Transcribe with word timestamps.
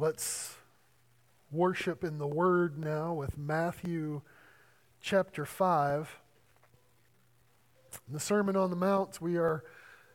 Let's 0.00 0.54
worship 1.52 2.04
in 2.04 2.16
the 2.16 2.26
Word 2.26 2.78
now 2.78 3.12
with 3.12 3.36
Matthew 3.36 4.22
chapter 5.02 5.44
5. 5.44 6.18
In 8.08 8.14
the 8.14 8.18
Sermon 8.18 8.56
on 8.56 8.70
the 8.70 8.76
Mount, 8.76 9.20
we 9.20 9.36
are 9.36 9.62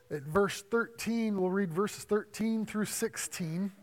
at 0.09 0.23
verse 0.23 0.63
13. 0.71 1.39
We'll 1.39 1.51
read 1.51 1.71
verses 1.71 2.03
13 2.03 2.65
through 2.65 2.85
16. 2.85 3.73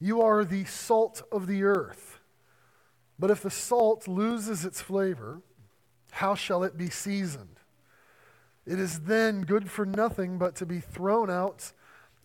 You 0.00 0.20
are 0.20 0.44
the 0.44 0.66
salt 0.66 1.22
of 1.32 1.46
the 1.46 1.64
earth. 1.64 2.20
But 3.18 3.30
if 3.30 3.40
the 3.40 3.50
salt 3.50 4.06
loses 4.06 4.66
its 4.66 4.82
flavor, 4.82 5.40
how 6.10 6.34
shall 6.34 6.62
it 6.62 6.76
be 6.76 6.90
seasoned? 6.90 7.56
It 8.66 8.78
is 8.78 9.00
then 9.00 9.44
good 9.44 9.70
for 9.70 9.86
nothing 9.86 10.36
but 10.36 10.56
to 10.56 10.66
be 10.66 10.80
thrown 10.80 11.30
out 11.30 11.72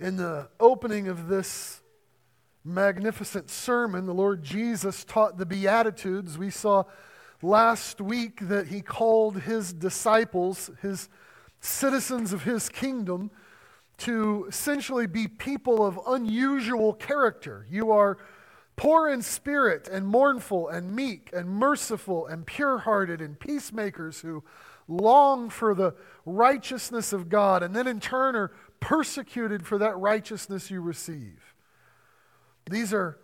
In 0.00 0.16
the 0.16 0.48
opening 0.58 1.08
of 1.08 1.28
this 1.28 1.82
magnificent 2.64 3.50
sermon, 3.50 4.06
the 4.06 4.14
Lord 4.14 4.42
Jesus 4.42 5.04
taught 5.04 5.36
the 5.36 5.44
Beatitudes. 5.44 6.38
We 6.38 6.48
saw 6.48 6.84
last 7.42 8.00
week 8.00 8.48
that 8.48 8.68
he 8.68 8.80
called 8.80 9.42
his 9.42 9.74
disciples, 9.74 10.70
his 10.80 11.10
citizens 11.60 12.32
of 12.32 12.44
his 12.44 12.70
kingdom, 12.70 13.30
to 13.98 14.46
essentially 14.48 15.06
be 15.06 15.28
people 15.28 15.84
of 15.84 16.00
unusual 16.06 16.94
character. 16.94 17.66
You 17.68 17.92
are 17.92 18.16
poor 18.76 19.06
in 19.06 19.20
spirit 19.20 19.86
and 19.86 20.06
mournful 20.06 20.70
and 20.70 20.96
meek 20.96 21.28
and 21.34 21.46
merciful 21.46 22.26
and 22.26 22.46
pure 22.46 22.78
hearted 22.78 23.20
and 23.20 23.38
peacemakers 23.38 24.22
who 24.22 24.44
long 24.88 25.50
for 25.50 25.74
the 25.74 25.94
righteousness 26.24 27.12
of 27.12 27.28
God 27.28 27.62
and 27.62 27.76
then 27.76 27.86
in 27.86 28.00
turn 28.00 28.34
are 28.34 28.50
persecuted 28.80 29.66
for 29.66 29.78
that 29.78 29.96
righteousness 29.98 30.70
you 30.70 30.80
receive. 30.80 31.54
These 32.68 32.92
are 32.92 33.18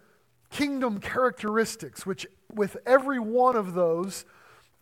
kingdom 0.51 1.01
characteristics, 1.01 2.07
which, 2.07 2.27
with 2.53 2.77
every 2.87 3.19
one 3.19 3.57
of 3.57 3.75
those 3.75 4.25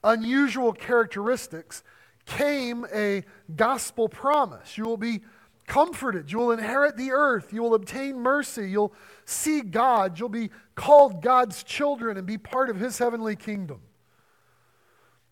unusual 0.02 0.72
characteristics, 0.72 1.82
came 2.26 2.86
a 2.92 3.24
gospel 3.54 4.08
promise. 4.08 4.76
You 4.76 4.84
will 4.84 4.96
be 4.96 5.22
comforted. 5.66 6.30
You 6.30 6.38
will 6.38 6.52
inherit 6.52 6.96
the 6.96 7.12
earth. 7.12 7.52
You 7.52 7.62
will 7.62 7.74
obtain 7.74 8.18
mercy. 8.18 8.70
You'll 8.70 8.92
see 9.24 9.60
God. 9.62 10.18
You'll 10.18 10.28
be 10.28 10.50
called 10.74 11.22
God's 11.22 11.62
children 11.62 12.16
and 12.16 12.26
be 12.26 12.38
part 12.38 12.68
of 12.70 12.76
His 12.76 12.98
heavenly 12.98 13.36
kingdom. 13.36 13.80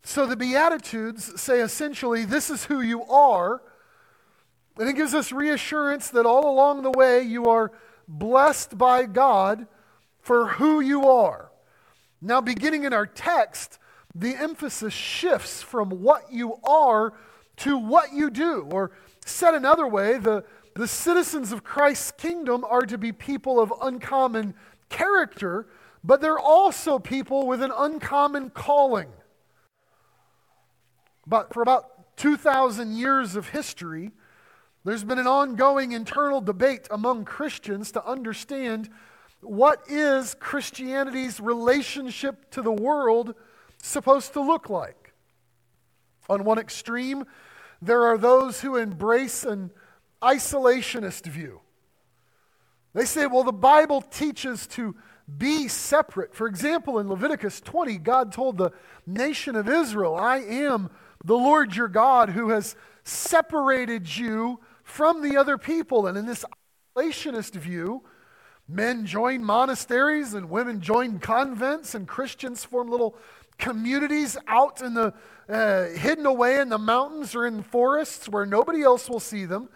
So 0.03 0.27
the 0.27 0.37
Beatitudes 0.37 1.41
say 1.41 1.61
essentially, 1.61 2.25
this 2.25 2.51
is 2.51 2.65
who 2.65 2.81
you 2.81 3.05
are. 3.05 3.63
And 4.79 4.89
it 4.89 4.97
gives 4.97 5.15
us 5.15 5.33
reassurance 5.33 6.11
that 6.11 6.27
all 6.27 6.51
along 6.51 6.83
the 6.83 6.91
way 6.91 7.23
you 7.23 7.47
are 7.47 7.73
blessed 8.09 8.79
by 8.79 9.05
God 9.05 9.67
for 10.21 10.49
who 10.49 10.81
you 10.81 11.09
are. 11.09 11.51
Now, 12.21 12.41
beginning 12.41 12.85
in 12.85 12.93
our 12.93 13.07
text, 13.07 13.79
the 14.15 14.35
emphasis 14.35 14.93
shifts 14.93 15.63
from 15.63 15.91
what 16.03 16.33
you 16.33 16.57
are 16.65 17.13
to 17.59 17.77
what 17.77 18.13
you 18.13 18.31
do, 18.31 18.67
or 18.71 18.93
Said 19.25 19.55
another 19.55 19.87
way, 19.87 20.19
the, 20.19 20.45
the 20.75 20.89
citizens 20.89 21.53
of 21.53 21.63
Christ's 21.63 22.11
kingdom 22.13 22.65
are 22.65 22.83
to 22.83 22.99
be 22.99 23.13
people 23.13 23.61
of 23.61 23.73
uncommon 23.81 24.55
character, 24.89 25.67
but 26.03 26.21
they're 26.21 26.39
also 26.39 26.99
people 26.99 27.47
with 27.47 27.63
an 27.63 27.73
uncommon 27.75 28.51
calling. 28.51 29.09
But 31.27 31.55
for 31.55 31.63
about 31.63 32.17
2,000 32.17 32.97
years 32.97 33.37
of 33.37 33.51
history, 33.51 34.11
there's 34.85 35.05
been 35.05 35.19
an 35.19 35.27
ongoing 35.27 35.93
internal 35.93 36.41
debate 36.41 36.89
among 36.91 37.25
Christians 37.25 37.93
to 37.93 38.05
understand 38.05 38.91
what 39.41 39.83
is 39.89 40.35
Christianity's 40.35 41.41
relationship 41.41 42.51
to 42.53 42.63
the 42.63 42.73
world 42.73 43.35
supposed 43.81 44.33
to 44.33 44.41
look 44.41 44.69
like. 44.69 45.13
On 46.29 46.45
one 46.45 46.59
extreme, 46.59 47.25
there 47.81 48.03
are 48.05 48.19
those 48.19 48.61
who 48.61 48.77
embrace 48.77 49.45
an 49.45 49.71
isolationist 50.21 51.27
view. 51.27 51.61
They 52.95 53.05
say, 53.05 53.27
well, 53.27 53.45
the 53.45 53.53
Bible 53.53 54.03
teaches 54.03 54.67
to 54.69 54.95
be 55.39 55.69
separate. 55.69 56.35
For 56.35 56.47
example, 56.47 56.99
in 56.99 57.09
Leviticus 57.09 57.61
20, 57.61 57.99
God 57.99 58.33
told 58.33 58.59
the 58.59 58.73
nation 59.07 59.57
of 59.57 59.69
Israel, 59.69 60.15
I 60.17 60.39
am 60.39 60.91
the 61.25 61.37
Lord 61.37 61.75
your 61.75 61.89
God 61.89 62.31
who 62.31 62.51
has 62.51 62.77
separated 63.05 64.17
you 64.17 64.61
from 64.83 65.23
the 65.23 65.37
other 65.37 65.59
people. 65.59 66.07
And 66.07 66.17
in 66.17 66.27
this 66.27 66.45
isolationist 66.97 67.55
view, 67.55 68.03
men 68.69 69.07
join 69.07 69.45
monasteries 69.45 70.35
and 70.35 70.51
women 70.51 70.81
join 70.81 71.19
convents, 71.19 71.95
and 71.95 72.07
Christians 72.07 72.65
form 72.65 72.89
little 72.89 73.17
communities 73.59 74.37
out 74.47 74.83
in 74.83 74.95
the 74.95 75.15
uh, 75.49 75.89
hidden 75.89 76.27
away 76.27 76.59
in 76.59 76.69
the 76.69 76.79
mountains 76.79 77.35
or 77.35 77.47
in 77.47 77.63
forests 77.63 78.29
where 78.29 78.47
nobody 78.47 78.83
else 78.83 79.09
will 79.09 79.21
see 79.21 79.45
them. 79.45 79.69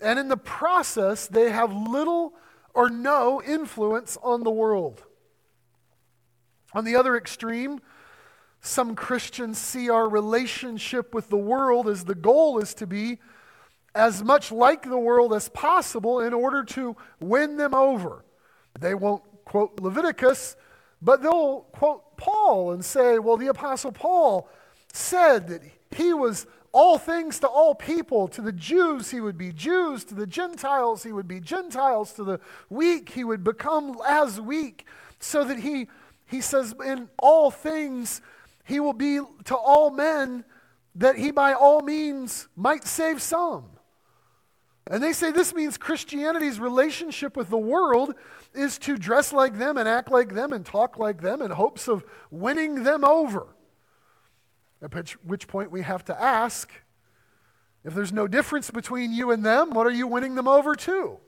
And 0.00 0.18
in 0.18 0.28
the 0.28 0.36
process, 0.36 1.26
they 1.26 1.50
have 1.50 1.72
little 1.72 2.34
or 2.74 2.88
no 2.88 3.42
influence 3.42 4.16
on 4.22 4.44
the 4.44 4.50
world. 4.50 5.02
On 6.74 6.84
the 6.84 6.94
other 6.94 7.16
extreme, 7.16 7.80
some 8.60 8.94
Christians 8.94 9.58
see 9.58 9.88
our 9.88 10.08
relationship 10.08 11.14
with 11.14 11.28
the 11.28 11.36
world 11.36 11.88
as 11.88 12.04
the 12.04 12.14
goal 12.14 12.58
is 12.58 12.74
to 12.74 12.86
be 12.86 13.18
as 13.94 14.22
much 14.22 14.52
like 14.52 14.82
the 14.82 14.98
world 14.98 15.32
as 15.32 15.48
possible 15.48 16.20
in 16.20 16.32
order 16.32 16.62
to 16.62 16.96
win 17.20 17.56
them 17.56 17.74
over. 17.74 18.24
They 18.78 18.94
won't 18.94 19.22
quote 19.44 19.80
Leviticus, 19.80 20.56
but 21.00 21.22
they'll 21.22 21.60
quote 21.72 22.16
Paul 22.16 22.72
and 22.72 22.84
say, 22.84 23.18
well, 23.18 23.36
the 23.36 23.48
Apostle 23.48 23.92
Paul 23.92 24.48
said 24.92 25.48
that 25.48 25.62
he 25.90 26.12
was 26.12 26.46
all 26.72 26.98
things 26.98 27.40
to 27.40 27.48
all 27.48 27.74
people. 27.74 28.28
To 28.28 28.42
the 28.42 28.52
Jews, 28.52 29.10
he 29.10 29.20
would 29.20 29.38
be 29.38 29.52
Jews. 29.52 30.04
To 30.04 30.14
the 30.14 30.26
Gentiles, 30.26 31.02
he 31.02 31.12
would 31.12 31.28
be 31.28 31.40
Gentiles. 31.40 32.12
To 32.14 32.24
the 32.24 32.40
weak, 32.68 33.10
he 33.10 33.24
would 33.24 33.42
become 33.42 33.96
as 34.06 34.40
weak. 34.40 34.86
So 35.18 35.44
that 35.44 35.58
he, 35.58 35.88
he 36.26 36.40
says, 36.40 36.74
in 36.84 37.08
all 37.18 37.50
things, 37.50 38.20
he 38.64 38.80
will 38.80 38.92
be 38.92 39.20
to 39.44 39.56
all 39.56 39.90
men 39.90 40.44
that 40.94 41.16
he 41.16 41.30
by 41.30 41.54
all 41.54 41.80
means 41.80 42.48
might 42.54 42.84
save 42.84 43.22
some. 43.22 43.64
And 44.90 45.02
they 45.02 45.12
say 45.12 45.30
this 45.30 45.54
means 45.54 45.76
Christianity's 45.76 46.58
relationship 46.58 47.36
with 47.36 47.50
the 47.50 47.58
world 47.58 48.14
is 48.54 48.78
to 48.78 48.96
dress 48.96 49.34
like 49.34 49.58
them 49.58 49.76
and 49.76 49.86
act 49.86 50.10
like 50.10 50.34
them 50.34 50.52
and 50.52 50.64
talk 50.64 50.98
like 50.98 51.20
them 51.20 51.42
in 51.42 51.50
hopes 51.50 51.88
of 51.88 52.04
winning 52.30 52.84
them 52.84 53.04
over. 53.04 53.48
At 54.80 54.94
which, 55.24 55.46
point 55.46 55.70
we 55.70 55.82
have 55.82 56.04
to 56.06 56.20
ask 56.20 56.72
if 57.84 57.94
there's 57.94 58.12
no 58.12 58.26
difference 58.26 58.70
between 58.70 59.12
you 59.12 59.30
and 59.30 59.44
them, 59.44 59.70
what 59.70 59.86
are 59.86 59.92
you 59.92 60.06
winning 60.06 60.36
them 60.36 60.48
over 60.48 60.74
to? 60.74 61.18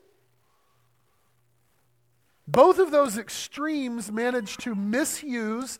Both 2.47 2.79
of 2.79 2.91
those 2.91 3.17
extremes 3.17 4.11
manage 4.11 4.57
to 4.57 4.73
misuse 4.73 5.77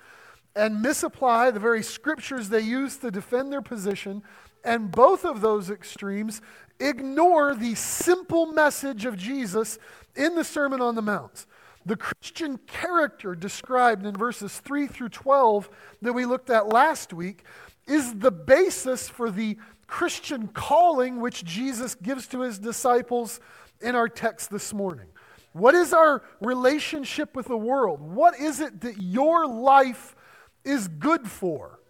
and 0.56 0.82
misapply 0.82 1.50
the 1.50 1.60
very 1.60 1.82
scriptures 1.82 2.50
they 2.50 2.62
use 2.62 2.98
to 2.98 3.10
defend 3.10 3.52
their 3.52 3.62
position, 3.62 4.22
and 4.64 4.92
both 4.92 5.26
of 5.26 5.42
those 5.42 5.70
extremes 5.70 6.42
ignore 6.80 7.56
the 7.56 7.76
simple 7.76 8.48
message 8.48 9.06
of 9.06 9.18
Jesus 9.18 9.80
in 10.16 10.36
the 10.36 10.44
Sermon 10.44 10.82
on 10.82 10.96
the 10.96 11.02
Mount. 11.02 11.46
The 11.86 11.96
Christian 11.96 12.60
character 12.68 13.34
described 13.34 14.06
in 14.06 14.16
verses 14.16 14.60
3 14.60 14.88
through 14.88 15.10
12 15.10 15.70
that 16.02 16.14
we 16.14 16.26
looked 16.26 16.50
at 16.50 16.68
last 16.68 17.14
week 17.14 17.44
is 17.88 18.14
the 18.16 18.32
basis 18.32 19.10
for 19.10 19.32
the 19.32 19.58
Christian 19.88 20.48
calling 20.48 21.20
which 21.20 21.44
Jesus 21.44 21.96
gives 21.96 22.28
to 22.28 22.42
his 22.42 22.60
disciples 22.60 23.40
in 23.82 23.96
our 23.96 24.08
text 24.08 24.52
this 24.52 24.74
morning. 24.74 25.08
What 25.54 25.76
is 25.76 25.92
our 25.92 26.24
relationship 26.40 27.36
with 27.36 27.48
the 27.48 27.58
world? 27.58 28.00
What 28.00 28.40
is 28.40 28.60
it 28.60 28.82
that 28.82 29.02
your 29.02 29.48
life 29.48 30.16
is 30.64 30.88
good 30.88 31.30
for? 31.30 31.81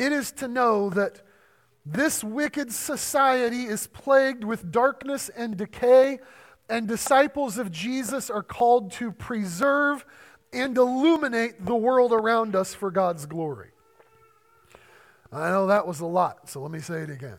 It 0.00 0.12
is 0.12 0.32
to 0.32 0.48
know 0.48 0.88
that 0.88 1.20
this 1.84 2.24
wicked 2.24 2.72
society 2.72 3.64
is 3.64 3.86
plagued 3.86 4.44
with 4.44 4.72
darkness 4.72 5.28
and 5.28 5.58
decay 5.58 6.20
and 6.70 6.88
disciples 6.88 7.58
of 7.58 7.70
Jesus 7.70 8.30
are 8.30 8.42
called 8.42 8.92
to 8.92 9.12
preserve 9.12 10.06
and 10.54 10.74
illuminate 10.78 11.66
the 11.66 11.74
world 11.74 12.14
around 12.14 12.56
us 12.56 12.72
for 12.72 12.90
God's 12.90 13.26
glory. 13.26 13.72
I 15.30 15.50
know 15.50 15.66
that 15.66 15.86
was 15.86 16.00
a 16.00 16.06
lot, 16.06 16.48
so 16.48 16.62
let 16.62 16.70
me 16.70 16.80
say 16.80 17.02
it 17.02 17.10
again. 17.10 17.38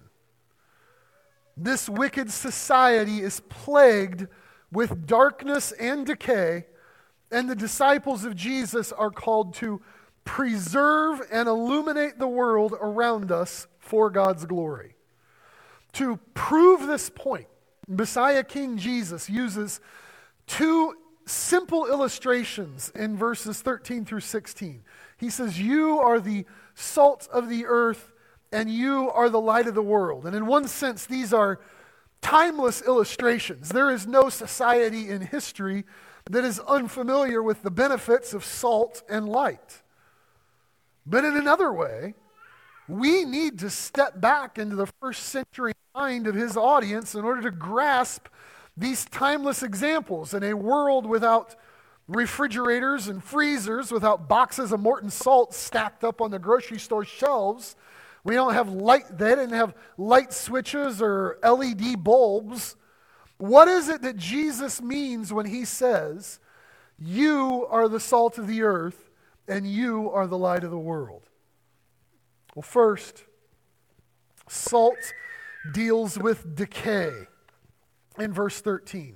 This 1.57 1.89
wicked 1.89 2.29
society 2.29 3.21
is 3.21 3.39
plagued 3.49 4.27
with 4.71 5.07
darkness 5.07 5.71
and 5.71 6.05
decay, 6.05 6.67
and 7.31 7.49
the 7.49 7.55
disciples 7.55 8.23
of 8.23 8.35
Jesus 8.35 8.91
are 8.91 9.09
called 9.09 9.55
to 9.55 9.81
preserve 10.23 11.21
and 11.31 11.47
illuminate 11.47 12.19
the 12.19 12.27
world 12.27 12.73
around 12.79 13.31
us 13.31 13.67
for 13.79 14.09
God's 14.09 14.45
glory. 14.45 14.95
To 15.93 16.17
prove 16.33 16.87
this 16.87 17.09
point, 17.09 17.47
Messiah 17.87 18.43
King 18.43 18.77
Jesus 18.77 19.29
uses 19.29 19.81
two 20.47 20.95
simple 21.25 21.87
illustrations 21.87 22.91
in 22.95 23.17
verses 23.17 23.61
13 23.61 24.05
through 24.05 24.21
16. 24.21 24.83
He 25.17 25.29
says, 25.29 25.59
You 25.59 25.99
are 25.99 26.19
the 26.19 26.45
salt 26.75 27.27
of 27.31 27.49
the 27.49 27.65
earth, 27.65 28.11
and 28.51 28.69
you 28.69 29.09
are 29.11 29.29
the 29.29 29.41
light 29.41 29.67
of 29.67 29.75
the 29.75 29.81
world. 29.81 30.25
And 30.25 30.35
in 30.35 30.45
one 30.45 30.67
sense, 30.67 31.05
these 31.05 31.33
are 31.33 31.59
timeless 32.21 32.81
illustrations. 32.81 33.69
There 33.69 33.91
is 33.91 34.07
no 34.07 34.29
society 34.29 35.09
in 35.09 35.21
history 35.21 35.85
that 36.29 36.45
is 36.45 36.59
unfamiliar 36.59 37.41
with 37.41 37.63
the 37.63 37.71
benefits 37.71 38.33
of 38.33 38.45
salt 38.45 39.03
and 39.09 39.27
light. 39.27 39.80
But 41.05 41.25
in 41.25 41.35
another 41.35 41.71
way, 41.73 42.13
we 42.87 43.25
need 43.25 43.59
to 43.59 43.69
step 43.69 44.19
back 44.19 44.57
into 44.57 44.75
the 44.75 44.87
first 45.01 45.23
century 45.23 45.73
mind 45.95 46.27
of 46.27 46.35
his 46.35 46.55
audience 46.55 47.15
in 47.15 47.23
order 47.23 47.41
to 47.41 47.51
grasp 47.51 48.27
these 48.77 49.05
timeless 49.05 49.63
examples 49.63 50.33
in 50.33 50.43
a 50.43 50.53
world 50.53 51.05
without 51.05 51.55
refrigerators 52.07 53.07
and 53.07 53.23
freezers, 53.23 53.91
without 53.91 54.27
boxes 54.27 54.71
of 54.71 54.79
Morton 54.79 55.09
salt 55.09 55.53
stacked 55.53 56.03
up 56.03 56.21
on 56.21 56.31
the 56.31 56.39
grocery 56.39 56.79
store 56.79 57.05
shelves. 57.05 57.75
We 58.23 58.35
don't 58.35 58.53
have 58.53 58.69
light, 58.69 59.17
they 59.17 59.29
didn't 59.29 59.53
have 59.53 59.73
light 59.97 60.33
switches 60.33 61.01
or 61.01 61.37
LED 61.43 62.03
bulbs. 62.03 62.75
What 63.37 63.67
is 63.67 63.89
it 63.89 64.01
that 64.03 64.17
Jesus 64.17 64.81
means 64.81 65.33
when 65.33 65.47
he 65.47 65.65
says, 65.65 66.39
You 66.99 67.65
are 67.69 67.87
the 67.87 67.99
salt 67.99 68.37
of 68.37 68.47
the 68.47 68.61
earth 68.61 69.10
and 69.47 69.67
you 69.67 70.09
are 70.11 70.27
the 70.27 70.37
light 70.37 70.63
of 70.63 70.71
the 70.71 70.77
world? 70.77 71.23
Well, 72.55 72.63
first, 72.63 73.25
salt 74.49 75.13
deals 75.73 76.17
with 76.17 76.55
decay 76.55 77.11
in 78.19 78.33
verse 78.33 78.61
13. 78.61 79.15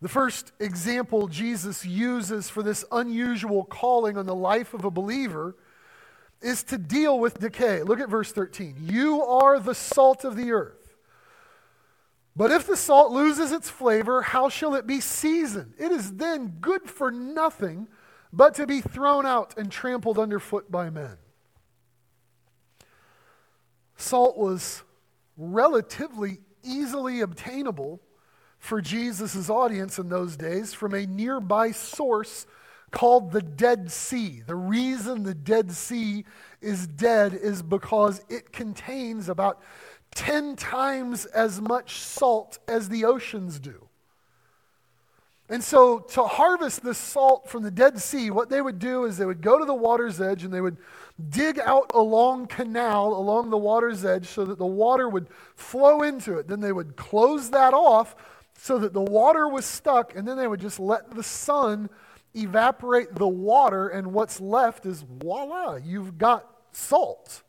The 0.00 0.08
first 0.08 0.52
example 0.58 1.28
Jesus 1.28 1.84
uses 1.84 2.48
for 2.48 2.62
this 2.62 2.84
unusual 2.90 3.64
calling 3.64 4.16
on 4.16 4.26
the 4.26 4.34
life 4.34 4.72
of 4.72 4.84
a 4.84 4.90
believer 4.90 5.56
is 6.40 6.62
to 6.64 6.78
deal 6.78 7.18
with 7.18 7.38
decay. 7.38 7.82
Look 7.82 8.00
at 8.00 8.08
verse 8.08 8.32
13. 8.32 8.76
You 8.80 9.22
are 9.22 9.60
the 9.60 9.74
salt 9.74 10.24
of 10.24 10.36
the 10.36 10.52
earth. 10.52 10.94
But 12.34 12.50
if 12.50 12.66
the 12.66 12.76
salt 12.76 13.12
loses 13.12 13.52
its 13.52 13.68
flavor, 13.68 14.22
how 14.22 14.48
shall 14.48 14.74
it 14.74 14.86
be 14.86 15.00
seasoned? 15.00 15.74
It 15.78 15.92
is 15.92 16.14
then 16.14 16.56
good 16.60 16.88
for 16.88 17.10
nothing 17.10 17.88
but 18.32 18.54
to 18.54 18.66
be 18.66 18.80
thrown 18.80 19.26
out 19.26 19.56
and 19.56 19.70
trampled 19.70 20.18
underfoot 20.18 20.70
by 20.70 20.90
men. 20.90 21.16
Salt 23.96 24.36
was 24.36 24.82
relatively 25.36 26.38
easily 26.62 27.20
obtainable 27.20 28.00
for 28.58 28.80
Jesus' 28.80 29.48
audience 29.48 29.98
in 29.98 30.08
those 30.08 30.36
days 30.36 30.72
from 30.74 30.94
a 30.94 31.06
nearby 31.06 31.70
source 31.70 32.46
called 32.90 33.32
the 33.32 33.42
Dead 33.42 33.90
Sea. 33.90 34.42
The 34.46 34.54
reason 34.54 35.22
the 35.22 35.34
Dead 35.34 35.70
Sea 35.72 36.24
is 36.60 36.86
dead 36.86 37.34
is 37.34 37.62
because 37.62 38.22
it 38.28 38.52
contains 38.52 39.28
about 39.28 39.62
10 40.14 40.56
times 40.56 41.24
as 41.26 41.60
much 41.60 41.98
salt 41.98 42.58
as 42.68 42.88
the 42.88 43.04
oceans 43.04 43.60
do. 43.60 43.89
And 45.50 45.64
so, 45.64 45.98
to 45.98 46.22
harvest 46.22 46.84
the 46.84 46.94
salt 46.94 47.48
from 47.48 47.64
the 47.64 47.72
Dead 47.72 48.00
Sea, 48.00 48.30
what 48.30 48.48
they 48.48 48.62
would 48.62 48.78
do 48.78 49.04
is 49.04 49.18
they 49.18 49.26
would 49.26 49.42
go 49.42 49.58
to 49.58 49.64
the 49.64 49.74
water's 49.74 50.20
edge 50.20 50.44
and 50.44 50.54
they 50.54 50.60
would 50.60 50.76
dig 51.28 51.58
out 51.58 51.90
a 51.92 52.00
long 52.00 52.46
canal 52.46 53.14
along 53.14 53.50
the 53.50 53.58
water's 53.58 54.04
edge 54.04 54.28
so 54.28 54.44
that 54.44 54.58
the 54.58 54.66
water 54.66 55.08
would 55.08 55.26
flow 55.56 56.02
into 56.02 56.38
it. 56.38 56.46
Then 56.46 56.60
they 56.60 56.70
would 56.70 56.96
close 56.96 57.50
that 57.50 57.74
off 57.74 58.14
so 58.56 58.78
that 58.78 58.92
the 58.92 59.00
water 59.00 59.48
was 59.48 59.64
stuck, 59.64 60.14
and 60.14 60.26
then 60.28 60.36
they 60.36 60.46
would 60.46 60.60
just 60.60 60.78
let 60.78 61.10
the 61.10 61.22
sun 61.22 61.90
evaporate 62.34 63.16
the 63.16 63.26
water, 63.26 63.88
and 63.88 64.12
what's 64.12 64.40
left 64.40 64.86
is 64.86 65.02
voila, 65.02 65.76
you've 65.76 66.16
got 66.16 66.46
salt. 66.70 67.42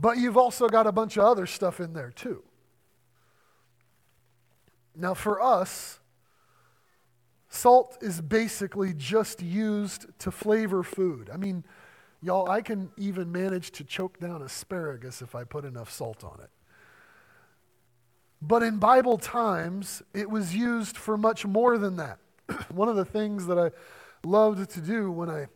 But 0.00 0.16
you've 0.16 0.38
also 0.38 0.68
got 0.68 0.86
a 0.86 0.92
bunch 0.92 1.18
of 1.18 1.24
other 1.24 1.44
stuff 1.44 1.80
in 1.80 1.92
there 1.92 2.10
too. 2.10 2.44
Now, 4.96 5.12
for 5.12 5.42
us, 5.42 5.97
Salt 7.58 7.98
is 8.00 8.20
basically 8.20 8.94
just 8.94 9.42
used 9.42 10.06
to 10.20 10.30
flavor 10.30 10.84
food. 10.84 11.28
I 11.28 11.36
mean, 11.36 11.64
y'all, 12.22 12.48
I 12.48 12.60
can 12.62 12.90
even 12.96 13.32
manage 13.32 13.72
to 13.72 13.84
choke 13.84 14.20
down 14.20 14.42
asparagus 14.42 15.22
if 15.22 15.34
I 15.34 15.42
put 15.42 15.64
enough 15.64 15.90
salt 15.90 16.22
on 16.22 16.38
it. 16.40 16.50
But 18.40 18.62
in 18.62 18.78
Bible 18.78 19.18
times, 19.18 20.04
it 20.14 20.30
was 20.30 20.54
used 20.54 20.96
for 20.96 21.16
much 21.16 21.44
more 21.44 21.78
than 21.78 21.96
that. 21.96 22.20
One 22.70 22.88
of 22.88 22.94
the 22.94 23.04
things 23.04 23.48
that 23.48 23.58
I 23.58 23.72
loved 24.24 24.70
to 24.70 24.80
do 24.80 25.10
when 25.10 25.28
I 25.28 25.48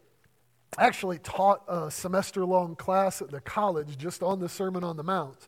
actually 0.79 1.21
taught 1.21 1.63
a 1.69 1.89
semester 1.89 2.45
long 2.45 2.75
class 2.75 3.23
at 3.23 3.31
the 3.31 3.41
college 3.41 3.97
just 3.97 4.25
on 4.25 4.41
the 4.41 4.49
Sermon 4.49 4.83
on 4.83 4.97
the 4.97 5.05
Mount, 5.05 5.47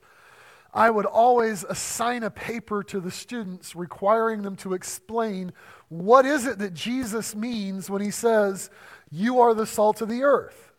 I 0.75 0.91
would 0.91 1.07
always 1.07 1.63
assign 1.63 2.25
a 2.25 2.31
paper 2.31 2.83
to 2.83 2.99
the 2.99 3.13
students 3.13 3.77
requiring 3.77 4.43
them 4.43 4.57
to 4.57 4.75
explain 4.75 5.53
what 5.89 6.27
is 6.27 6.47
it 6.47 6.59
that 6.59 6.75
Jesus 6.75 7.37
means 7.37 7.89
when 7.89 8.03
he 8.03 8.11
says, 8.11 8.71
You 9.09 9.41
are 9.41 9.55
the 9.55 9.67
salt 9.67 10.01
of 10.01 10.09
the 10.09 10.25
earth? 10.25 10.73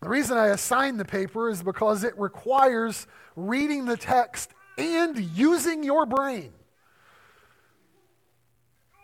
The 0.00 0.08
reason 0.08 0.38
I 0.38 0.48
assign 0.48 0.96
the 0.96 1.04
paper 1.04 1.50
is 1.50 1.62
because 1.62 2.04
it 2.04 2.16
requires 2.16 3.08
reading 3.34 3.84
the 3.86 3.96
text 3.96 4.52
and 4.78 5.18
using 5.18 5.82
your 5.82 6.06
brain. 6.06 6.52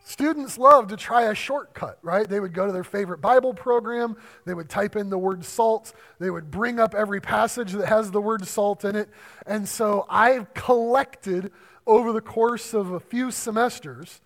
Students 0.08 0.56
love 0.56 0.88
to 0.88 0.96
try 0.96 1.24
a 1.24 1.34
shortcut, 1.34 1.98
right? 2.00 2.26
They 2.26 2.40
would 2.40 2.54
go 2.54 2.64
to 2.64 2.72
their 2.72 2.82
favorite 2.82 3.20
Bible 3.20 3.52
program, 3.52 4.16
they 4.46 4.54
would 4.54 4.70
type 4.70 4.96
in 4.96 5.10
the 5.10 5.18
word 5.18 5.44
salt, 5.44 5.92
they 6.18 6.30
would 6.30 6.50
bring 6.50 6.80
up 6.80 6.94
every 6.94 7.20
passage 7.20 7.72
that 7.72 7.88
has 7.88 8.10
the 8.10 8.20
word 8.22 8.48
salt 8.48 8.86
in 8.86 8.96
it. 8.96 9.10
And 9.46 9.68
so 9.68 10.06
I've 10.08 10.54
collected 10.54 11.52
over 11.86 12.14
the 12.14 12.22
course 12.22 12.72
of 12.72 12.92
a 12.92 13.00
few 13.00 13.30
semesters 13.30 14.22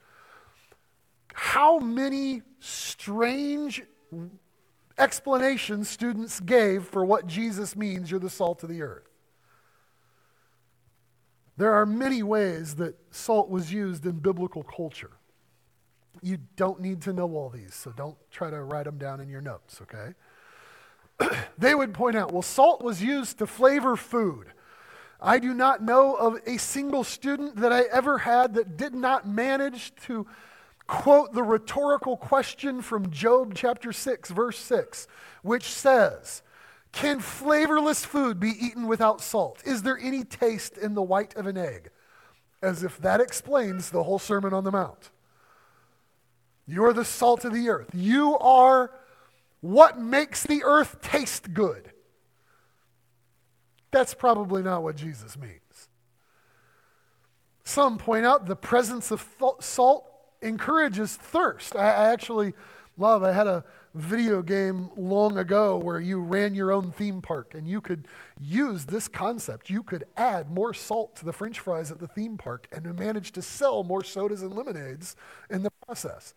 how 1.34 1.80
many 1.80 2.42
strange 2.60 3.82
explanations 4.96 5.88
students 5.88 6.38
gave 6.38 6.84
for 6.84 7.04
what 7.04 7.26
Jesus 7.26 7.74
means 7.74 8.08
you're 8.08 8.20
the 8.20 8.30
salt 8.30 8.62
of 8.62 8.68
the 8.68 8.82
earth. 8.82 9.08
There 11.56 11.72
are 11.72 11.86
many 11.86 12.22
ways 12.22 12.76
that 12.76 12.94
salt 13.10 13.50
was 13.50 13.72
used 13.72 14.06
in 14.06 14.20
biblical 14.20 14.62
culture. 14.62 15.10
You 16.22 16.38
don't 16.56 16.80
need 16.80 17.02
to 17.02 17.12
know 17.12 17.30
all 17.34 17.50
these, 17.50 17.74
so 17.74 17.90
don't 17.90 18.16
try 18.30 18.48
to 18.48 18.62
write 18.62 18.84
them 18.84 18.96
down 18.96 19.20
in 19.20 19.28
your 19.28 19.40
notes, 19.40 19.80
okay? 19.82 20.14
they 21.58 21.74
would 21.74 21.92
point 21.92 22.16
out, 22.16 22.32
well, 22.32 22.42
salt 22.42 22.82
was 22.82 23.02
used 23.02 23.38
to 23.38 23.46
flavor 23.46 23.96
food. 23.96 24.52
I 25.20 25.38
do 25.38 25.54
not 25.54 25.82
know 25.82 26.14
of 26.14 26.38
a 26.46 26.58
single 26.58 27.04
student 27.04 27.56
that 27.56 27.72
I 27.72 27.82
ever 27.92 28.18
had 28.18 28.54
that 28.54 28.76
did 28.76 28.94
not 28.94 29.26
manage 29.26 29.94
to 30.06 30.26
quote 30.88 31.32
the 31.32 31.44
rhetorical 31.44 32.16
question 32.16 32.82
from 32.82 33.10
Job 33.10 33.54
chapter 33.54 33.92
6, 33.92 34.30
verse 34.30 34.58
6, 34.58 35.06
which 35.42 35.64
says, 35.64 36.42
Can 36.90 37.20
flavorless 37.20 38.04
food 38.04 38.40
be 38.40 38.52
eaten 38.60 38.88
without 38.88 39.20
salt? 39.20 39.62
Is 39.64 39.82
there 39.82 39.96
any 39.96 40.24
taste 40.24 40.76
in 40.76 40.94
the 40.94 41.02
white 41.02 41.36
of 41.36 41.46
an 41.46 41.56
egg? 41.56 41.90
As 42.60 42.82
if 42.82 42.98
that 42.98 43.20
explains 43.20 43.90
the 43.90 44.02
whole 44.02 44.18
Sermon 44.18 44.52
on 44.52 44.64
the 44.64 44.72
Mount. 44.72 45.10
You 46.72 46.86
are 46.86 46.94
the 46.94 47.04
salt 47.04 47.44
of 47.44 47.52
the 47.52 47.68
earth. 47.68 47.90
You 47.92 48.38
are 48.38 48.90
what 49.60 50.00
makes 50.00 50.42
the 50.42 50.64
earth 50.64 51.02
taste 51.02 51.52
good. 51.52 51.92
That's 53.90 54.14
probably 54.14 54.62
not 54.62 54.82
what 54.82 54.96
Jesus 54.96 55.36
means. 55.36 55.88
Some 57.62 57.98
point 57.98 58.24
out 58.24 58.46
the 58.46 58.56
presence 58.56 59.10
of 59.10 59.22
salt 59.60 60.10
encourages 60.40 61.14
thirst. 61.14 61.76
I, 61.76 61.88
I 61.88 62.12
actually 62.12 62.54
love, 62.96 63.22
I 63.22 63.32
had 63.32 63.46
a 63.46 63.64
video 63.94 64.40
game 64.40 64.88
long 64.96 65.36
ago 65.36 65.76
where 65.76 66.00
you 66.00 66.20
ran 66.20 66.54
your 66.54 66.72
own 66.72 66.90
theme 66.90 67.20
park 67.20 67.54
and 67.54 67.68
you 67.68 67.82
could 67.82 68.08
use 68.40 68.86
this 68.86 69.08
concept. 69.08 69.68
You 69.68 69.82
could 69.82 70.04
add 70.16 70.50
more 70.50 70.72
salt 70.72 71.16
to 71.16 71.26
the 71.26 71.34
french 71.34 71.60
fries 71.60 71.90
at 71.90 71.98
the 71.98 72.08
theme 72.08 72.38
park 72.38 72.66
and 72.72 72.98
manage 72.98 73.32
to 73.32 73.42
sell 73.42 73.84
more 73.84 74.02
sodas 74.02 74.40
and 74.40 74.54
lemonades 74.54 75.16
in 75.50 75.64
the 75.64 75.70
process. 75.86 76.32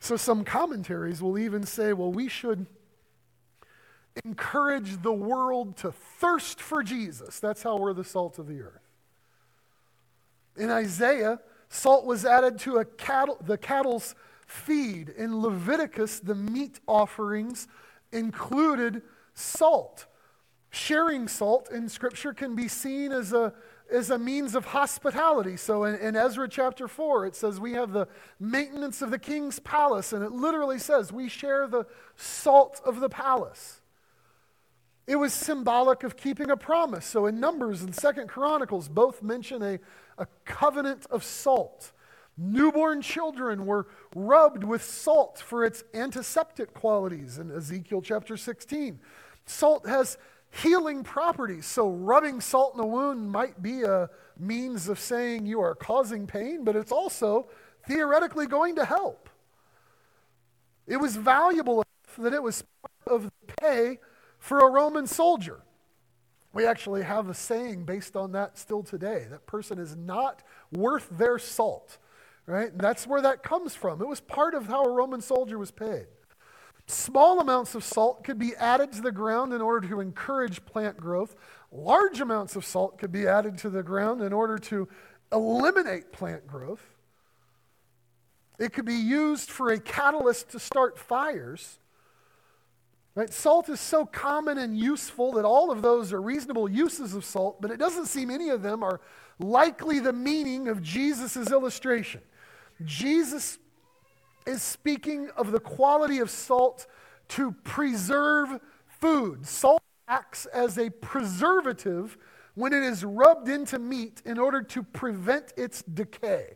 So, 0.00 0.16
some 0.16 0.44
commentaries 0.44 1.22
will 1.22 1.38
even 1.38 1.64
say, 1.64 1.92
well, 1.92 2.10
we 2.10 2.28
should 2.28 2.66
encourage 4.24 5.02
the 5.02 5.12
world 5.12 5.76
to 5.78 5.92
thirst 5.92 6.60
for 6.60 6.82
Jesus. 6.82 7.38
That's 7.38 7.62
how 7.62 7.76
we're 7.76 7.92
the 7.92 8.04
salt 8.04 8.38
of 8.38 8.48
the 8.48 8.60
earth. 8.62 8.88
In 10.56 10.70
Isaiah, 10.70 11.40
salt 11.68 12.06
was 12.06 12.24
added 12.24 12.58
to 12.60 12.78
a 12.78 12.84
cattle, 12.84 13.38
the 13.44 13.58
cattle's 13.58 14.14
feed. 14.46 15.10
In 15.10 15.40
Leviticus, 15.40 16.20
the 16.20 16.34
meat 16.34 16.80
offerings 16.88 17.68
included 18.10 19.02
salt. 19.34 20.06
Sharing 20.70 21.28
salt 21.28 21.70
in 21.70 21.88
Scripture 21.88 22.32
can 22.32 22.56
be 22.56 22.68
seen 22.68 23.12
as 23.12 23.32
a, 23.32 23.52
as 23.92 24.10
a 24.10 24.18
means 24.18 24.54
of 24.54 24.66
hospitality. 24.66 25.56
So 25.56 25.84
in, 25.84 25.96
in 25.96 26.16
Ezra 26.16 26.48
chapter 26.48 26.88
4, 26.88 27.26
it 27.26 27.36
says 27.36 27.60
we 27.60 27.72
have 27.72 27.92
the 27.92 28.08
maintenance 28.38 29.02
of 29.02 29.10
the 29.10 29.18
king's 29.18 29.58
palace, 29.58 30.12
and 30.12 30.24
it 30.24 30.32
literally 30.32 30.78
says 30.78 31.12
we 31.12 31.28
share 31.28 31.66
the 31.66 31.86
salt 32.16 32.80
of 32.84 33.00
the 33.00 33.08
palace. 33.08 33.80
It 35.06 35.16
was 35.16 35.32
symbolic 35.32 36.04
of 36.04 36.16
keeping 36.16 36.50
a 36.50 36.56
promise. 36.56 37.04
So 37.04 37.26
in 37.26 37.40
Numbers 37.40 37.82
and 37.82 37.94
Second 37.94 38.28
Chronicles, 38.28 38.88
both 38.88 39.22
mention 39.22 39.62
a, 39.62 39.78
a 40.18 40.26
covenant 40.44 41.06
of 41.10 41.24
salt. 41.24 41.92
Newborn 42.38 43.02
children 43.02 43.66
were 43.66 43.88
rubbed 44.14 44.64
with 44.64 44.82
salt 44.82 45.38
for 45.38 45.64
its 45.64 45.82
antiseptic 45.92 46.72
qualities 46.72 47.38
in 47.38 47.50
Ezekiel 47.50 48.00
chapter 48.00 48.36
16. 48.36 49.00
Salt 49.46 49.86
has 49.86 50.16
healing 50.50 51.04
properties, 51.04 51.66
so 51.66 51.88
rubbing 51.88 52.40
salt 52.40 52.74
in 52.74 52.80
a 52.80 52.86
wound 52.86 53.30
might 53.30 53.62
be 53.62 53.82
a 53.82 54.10
means 54.38 54.88
of 54.88 54.98
saying 54.98 55.46
you 55.46 55.60
are 55.60 55.74
causing 55.74 56.26
pain, 56.26 56.64
but 56.64 56.76
it's 56.76 56.92
also 56.92 57.48
theoretically 57.86 58.46
going 58.46 58.76
to 58.76 58.84
help. 58.84 59.28
It 60.86 60.96
was 60.96 61.16
valuable 61.16 61.74
enough 61.74 62.16
that 62.18 62.34
it 62.34 62.42
was 62.42 62.64
part 62.82 63.22
of 63.22 63.24
the 63.24 63.52
pay 63.60 63.98
for 64.38 64.58
a 64.60 64.70
Roman 64.70 65.06
soldier. 65.06 65.62
We 66.52 66.66
actually 66.66 67.02
have 67.02 67.28
a 67.28 67.34
saying 67.34 67.84
based 67.84 68.16
on 68.16 68.32
that 68.32 68.58
still 68.58 68.82
today. 68.82 69.26
That 69.30 69.46
person 69.46 69.78
is 69.78 69.94
not 69.94 70.42
worth 70.72 71.08
their 71.12 71.38
salt, 71.38 71.98
right? 72.46 72.72
And 72.72 72.80
that's 72.80 73.06
where 73.06 73.22
that 73.22 73.44
comes 73.44 73.76
from. 73.76 74.00
It 74.00 74.08
was 74.08 74.20
part 74.20 74.54
of 74.54 74.66
how 74.66 74.82
a 74.84 74.90
Roman 74.90 75.20
soldier 75.20 75.58
was 75.58 75.70
paid. 75.70 76.06
Small 76.90 77.40
amounts 77.40 77.74
of 77.74 77.84
salt 77.84 78.24
could 78.24 78.38
be 78.38 78.54
added 78.56 78.92
to 78.92 79.00
the 79.00 79.12
ground 79.12 79.52
in 79.52 79.60
order 79.60 79.86
to 79.88 80.00
encourage 80.00 80.64
plant 80.64 80.96
growth. 80.96 81.36
Large 81.70 82.20
amounts 82.20 82.56
of 82.56 82.64
salt 82.64 82.98
could 82.98 83.12
be 83.12 83.28
added 83.28 83.58
to 83.58 83.70
the 83.70 83.82
ground 83.82 84.20
in 84.22 84.32
order 84.32 84.58
to 84.58 84.88
eliminate 85.32 86.12
plant 86.12 86.46
growth. 86.46 86.82
It 88.58 88.72
could 88.72 88.84
be 88.84 88.94
used 88.94 89.50
for 89.50 89.70
a 89.70 89.78
catalyst 89.78 90.50
to 90.50 90.58
start 90.58 90.98
fires. 90.98 91.78
Right? 93.14 93.32
Salt 93.32 93.68
is 93.68 93.80
so 93.80 94.04
common 94.04 94.58
and 94.58 94.76
useful 94.76 95.32
that 95.32 95.44
all 95.44 95.70
of 95.70 95.82
those 95.82 96.12
are 96.12 96.20
reasonable 96.20 96.68
uses 96.68 97.14
of 97.14 97.24
salt, 97.24 97.60
but 97.60 97.70
it 97.70 97.78
doesn't 97.78 98.06
seem 98.06 98.30
any 98.30 98.48
of 98.48 98.62
them 98.62 98.82
are 98.82 99.00
likely 99.38 100.00
the 100.00 100.12
meaning 100.12 100.68
of 100.68 100.82
Jesus' 100.82 101.50
illustration. 101.50 102.20
Jesus 102.84 103.58
is 104.46 104.62
speaking 104.62 105.30
of 105.36 105.52
the 105.52 105.60
quality 105.60 106.18
of 106.18 106.30
salt 106.30 106.86
to 107.28 107.52
preserve 107.64 108.60
food. 108.86 109.46
Salt 109.46 109.82
acts 110.08 110.46
as 110.46 110.78
a 110.78 110.90
preservative 110.90 112.18
when 112.54 112.72
it 112.72 112.82
is 112.82 113.04
rubbed 113.04 113.48
into 113.48 113.78
meat 113.78 114.22
in 114.24 114.38
order 114.38 114.62
to 114.62 114.82
prevent 114.82 115.52
its 115.56 115.82
decay. 115.82 116.54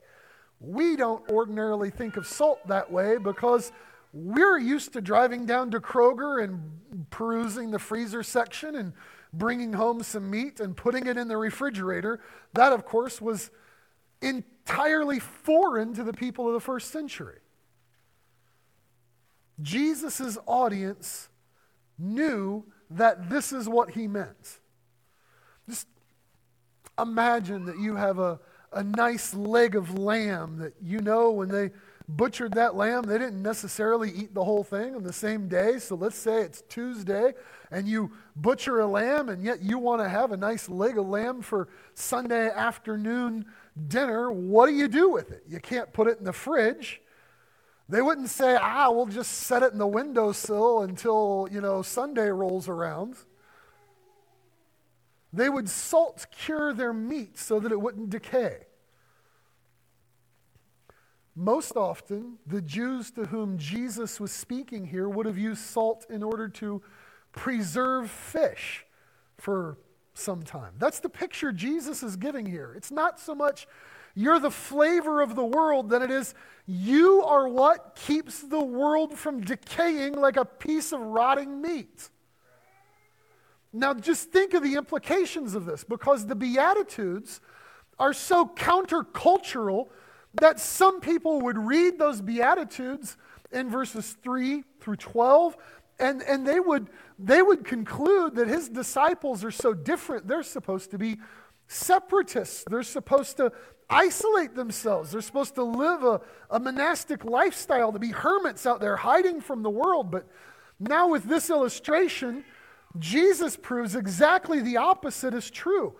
We 0.61 0.97
don't 0.97 1.29
ordinarily 1.31 1.91
think 1.91 2.17
of 2.17 2.27
salt 2.27 2.67
that 2.69 2.91
way 2.91 3.17
because 3.19 3.73
we're 4.13 4.59
used 4.59 4.93
to 4.93 5.01
driving 5.01 5.47
down 5.47 5.71
to 5.73 5.81
Kroger 5.81 6.43
and 6.43 7.09
perusing 7.11 7.71
the 7.71 7.79
freezer 7.79 8.23
section 8.23 8.77
and 8.77 8.93
bringing 9.33 9.73
home 9.73 10.03
some 10.03 10.31
meat 10.31 10.61
and 10.61 10.77
putting 10.77 11.07
it 11.07 11.17
in 11.17 11.29
the 11.29 11.37
refrigerator. 11.37 12.21
That, 12.55 12.73
of 12.73 12.85
course, 12.85 13.21
was 13.21 13.51
entirely 14.23 15.19
foreign 15.19 15.95
to 15.95 16.05
the 16.05 16.13
people 16.13 16.47
of 16.47 16.55
the 16.55 16.61
first 16.61 16.91
century. 16.91 17.39
Jesus' 19.65 20.39
audience 20.47 21.29
knew 21.99 22.65
that 22.91 23.31
this 23.31 23.53
is 23.53 23.69
what 23.69 23.91
he 23.91 24.07
meant. 24.07 24.61
Just 25.69 25.89
imagine 26.99 27.65
that 27.65 27.79
you 27.79 27.97
have 27.97 28.19
a, 28.19 28.39
a 28.73 28.85
nice 28.85 29.35
leg 29.35 29.75
of 29.75 29.99
lamb 29.99 30.59
that 30.59 30.75
you 30.81 31.01
know 31.01 31.31
when 31.31 31.49
they 31.49 31.71
butchered 32.07 32.53
that 32.53 32.77
lamb, 32.77 33.05
they 33.05 33.19
didn't 33.19 33.43
necessarily 33.43 34.11
eat 34.11 34.35
the 34.35 34.45
whole 34.45 34.63
thing 34.63 34.95
on 34.95 35.03
the 35.03 35.13
same 35.13 35.49
day. 35.49 35.79
So 35.79 35.95
let's 35.95 36.17
say 36.17 36.43
it's 36.43 36.63
Tuesday 36.69 37.33
and 37.71 37.89
you 37.89 38.13
butcher 38.37 38.81
a 38.81 38.87
lamb, 38.87 39.29
and 39.31 39.43
yet 39.43 39.63
you 39.63 39.79
want 39.79 40.03
to 40.03 40.09
have 40.09 40.31
a 40.31 40.37
nice 40.37 40.69
leg 40.69 40.99
of 40.99 41.09
lamb 41.09 41.41
for 41.41 41.69
Sunday 41.95 42.51
afternoon 42.51 43.47
dinner. 43.89 44.31
What 44.31 44.67
do 44.67 44.75
you 44.75 44.87
do 44.87 45.09
with 45.09 45.33
it? 45.33 45.45
You 45.49 45.59
can't 45.59 45.93
put 45.93 46.07
it 46.07 46.19
in 46.19 46.25
the 46.25 46.33
fridge. 46.33 47.01
They 47.89 48.01
wouldn't 48.01 48.31
say, 48.31 48.57
ah, 48.61 48.91
we'll 48.91 49.07
just 49.07 49.33
set 49.33 49.63
it 49.63 49.73
in 49.73 49.79
the 49.79 49.87
windowsill 49.87 50.83
until, 50.83 51.49
you 51.51 51.61
know, 51.61 51.83
Sunday 51.83 52.29
rolls 52.29 52.69
around. 52.69 53.17
They 55.33 55.49
would 55.49 55.69
salt 55.69 56.27
cure 56.31 56.73
their 56.73 56.93
meat 56.93 57.39
so 57.39 57.61
that 57.61 57.73
it 57.73 57.81
wouldn't 57.81 58.11
decay. 58.11 58.67
Most 61.37 61.77
often, 61.77 62.39
the 62.47 62.63
Jews 62.63 63.11
to 63.13 63.27
whom 63.27 63.59
Jesus 63.59 64.21
was 64.21 64.31
speaking 64.31 64.87
here 64.87 65.09
would 65.09 65.27
have 65.27 65.37
used 65.37 65.63
salt 65.63 66.07
in 66.09 66.23
order 66.23 66.49
to 66.49 66.81
preserve 67.33 68.09
fish 68.09 68.87
for 69.37 69.77
some 70.15 70.45
time. 70.45 70.75
That's 70.79 71.01
the 71.01 71.09
picture 71.09 71.51
Jesus 71.51 72.05
is 72.05 72.15
giving 72.17 72.47
here. 72.47 72.73
It's 72.77 72.93
not 72.93 73.19
so 73.19 73.35
much 73.35 73.67
you're 74.15 74.39
the 74.39 74.51
flavor 74.51 75.21
of 75.21 75.35
the 75.35 75.45
world 75.45 75.91
than 75.91 76.03
it 76.03 76.11
is 76.11 76.35
you 76.67 77.23
are 77.25 77.49
what 77.49 77.95
keeps 77.95 78.41
the 78.41 78.63
world 78.63 79.19
from 79.19 79.41
decaying 79.43 80.15
like 80.15 80.37
a 80.37 80.45
piece 80.45 80.93
of 80.93 81.01
rotting 81.01 81.61
meat. 81.61 82.09
Now, 83.73 83.93
just 83.93 84.31
think 84.31 84.55
of 84.55 84.63
the 84.63 84.77
implications 84.77 85.55
of 85.55 85.67
this 85.67 85.85
because 85.85 86.27
the 86.27 86.37
Beatitudes 86.37 87.41
are 87.99 88.13
so 88.13 88.47
countercultural 88.47 89.89
that 90.41 90.59
some 90.59 91.01
people 91.01 91.43
would 91.43 91.59
read 91.59 91.99
those 91.99 92.21
Beatitudes 92.21 93.17
in 93.53 93.69
verses 93.69 94.17
3 94.23 94.65
through 94.81 94.97
12, 94.97 95.57
and, 95.99 96.23
and 96.23 96.47
they, 96.47 96.61
would, 96.61 96.89
they 97.19 97.43
would 97.43 97.65
conclude 97.65 98.37
that 98.37 98.49
his 98.49 98.69
disciples 98.69 99.45
are 99.45 99.51
so 99.51 99.75
different, 99.75 100.27
they're 100.27 100.43
supposed 100.43 100.91
to 100.93 100.99
be 100.99 101.19
separatists. 101.69 102.65
They're 102.69 102.83
supposed 102.83 103.37
to 103.39 103.53
isolate 103.89 104.55
themselves. 104.55 105.13
They're 105.13 105.21
supposed 105.21 105.55
to 105.57 105.63
live 105.63 106.03
a, 106.05 106.21
a 106.51 106.59
monastic 106.59 107.25
lifestyle, 107.25 107.93
to 107.93 107.99
be 107.99 108.11
hermits 108.11 108.67
out 108.67 108.81
there 108.81 108.97
hiding 108.97 109.41
from 109.41 109.63
the 109.63 109.71
world. 109.71 110.11
But 110.11 110.27
now, 110.81 111.09
with 111.09 111.25
this 111.25 111.51
illustration, 111.51 112.45
Jesus 112.99 113.57
proves 113.57 113.95
exactly 113.95 114.61
the 114.61 114.77
opposite 114.77 115.35
is 115.35 115.51
true. 115.51 115.95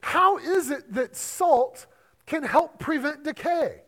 How 0.00 0.38
is 0.38 0.70
it 0.70 0.92
that 0.94 1.16
salt 1.16 1.86
can 2.28 2.42
help 2.42 2.78
prevent 2.78 3.24
decay. 3.24 3.80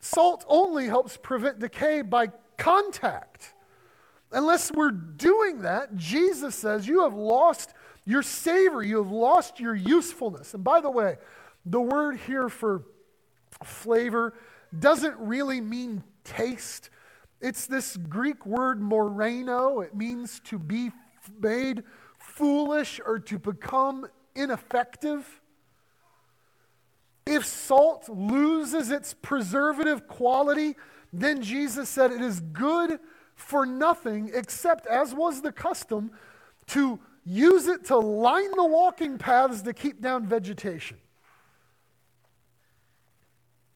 Salt 0.00 0.44
only 0.48 0.86
helps 0.86 1.16
prevent 1.16 1.58
decay 1.58 2.00
by 2.00 2.28
contact. 2.56 3.52
Unless 4.32 4.72
we're 4.72 4.92
doing 4.92 5.62
that, 5.62 5.96
Jesus 5.96 6.54
says 6.54 6.86
you 6.86 7.02
have 7.02 7.14
lost 7.14 7.74
your 8.04 8.22
savor, 8.22 8.82
you 8.82 8.98
have 8.98 9.10
lost 9.10 9.58
your 9.58 9.74
usefulness. 9.74 10.54
And 10.54 10.62
by 10.62 10.80
the 10.80 10.90
way, 10.90 11.16
the 11.66 11.80
word 11.80 12.16
here 12.26 12.48
for 12.48 12.84
flavor 13.64 14.34
doesn't 14.78 15.16
really 15.18 15.60
mean 15.60 16.02
taste. 16.24 16.90
It's 17.40 17.66
this 17.66 17.96
Greek 17.96 18.46
word 18.46 18.80
moraino. 18.80 19.84
It 19.84 19.94
means 19.94 20.40
to 20.44 20.58
be 20.58 20.92
made 21.40 21.82
foolish 22.18 23.00
or 23.04 23.18
to 23.18 23.38
become 23.38 24.06
ineffective. 24.34 25.40
If 27.26 27.44
salt 27.44 28.08
loses 28.08 28.90
its 28.90 29.12
preservative 29.14 30.06
quality, 30.06 30.76
then 31.12 31.42
Jesus 31.42 31.88
said 31.88 32.12
it 32.12 32.20
is 32.20 32.40
good 32.40 33.00
for 33.34 33.66
nothing 33.66 34.30
except, 34.32 34.86
as 34.86 35.12
was 35.12 35.42
the 35.42 35.52
custom, 35.52 36.12
to 36.68 37.00
use 37.24 37.66
it 37.66 37.84
to 37.86 37.96
line 37.96 38.50
the 38.54 38.64
walking 38.64 39.18
paths 39.18 39.62
to 39.62 39.72
keep 39.72 40.00
down 40.00 40.26
vegetation. 40.26 40.98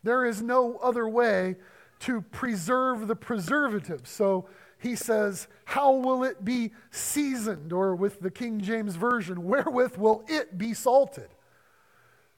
There 0.02 0.25
is 0.25 0.42
no 0.42 0.76
other 0.76 1.09
way 1.09 1.57
to 2.00 2.23
preserve 2.23 3.09
the 3.09 3.16
preservative. 3.16 4.07
So 4.07 4.47
he 4.78 4.97
says, 4.97 5.49
How 5.64 5.92
will 5.92 6.25
it 6.25 6.45
be 6.45 6.73
seasoned? 6.90 7.73
Or 7.73 7.95
with 7.95 8.21
the 8.21 8.30
King 8.30 8.61
James 8.61 8.97
Version, 8.97 9.45
wherewith 9.45 9.97
will 9.97 10.25
it 10.26 10.57
be 10.57 10.75
salted? 10.75 11.28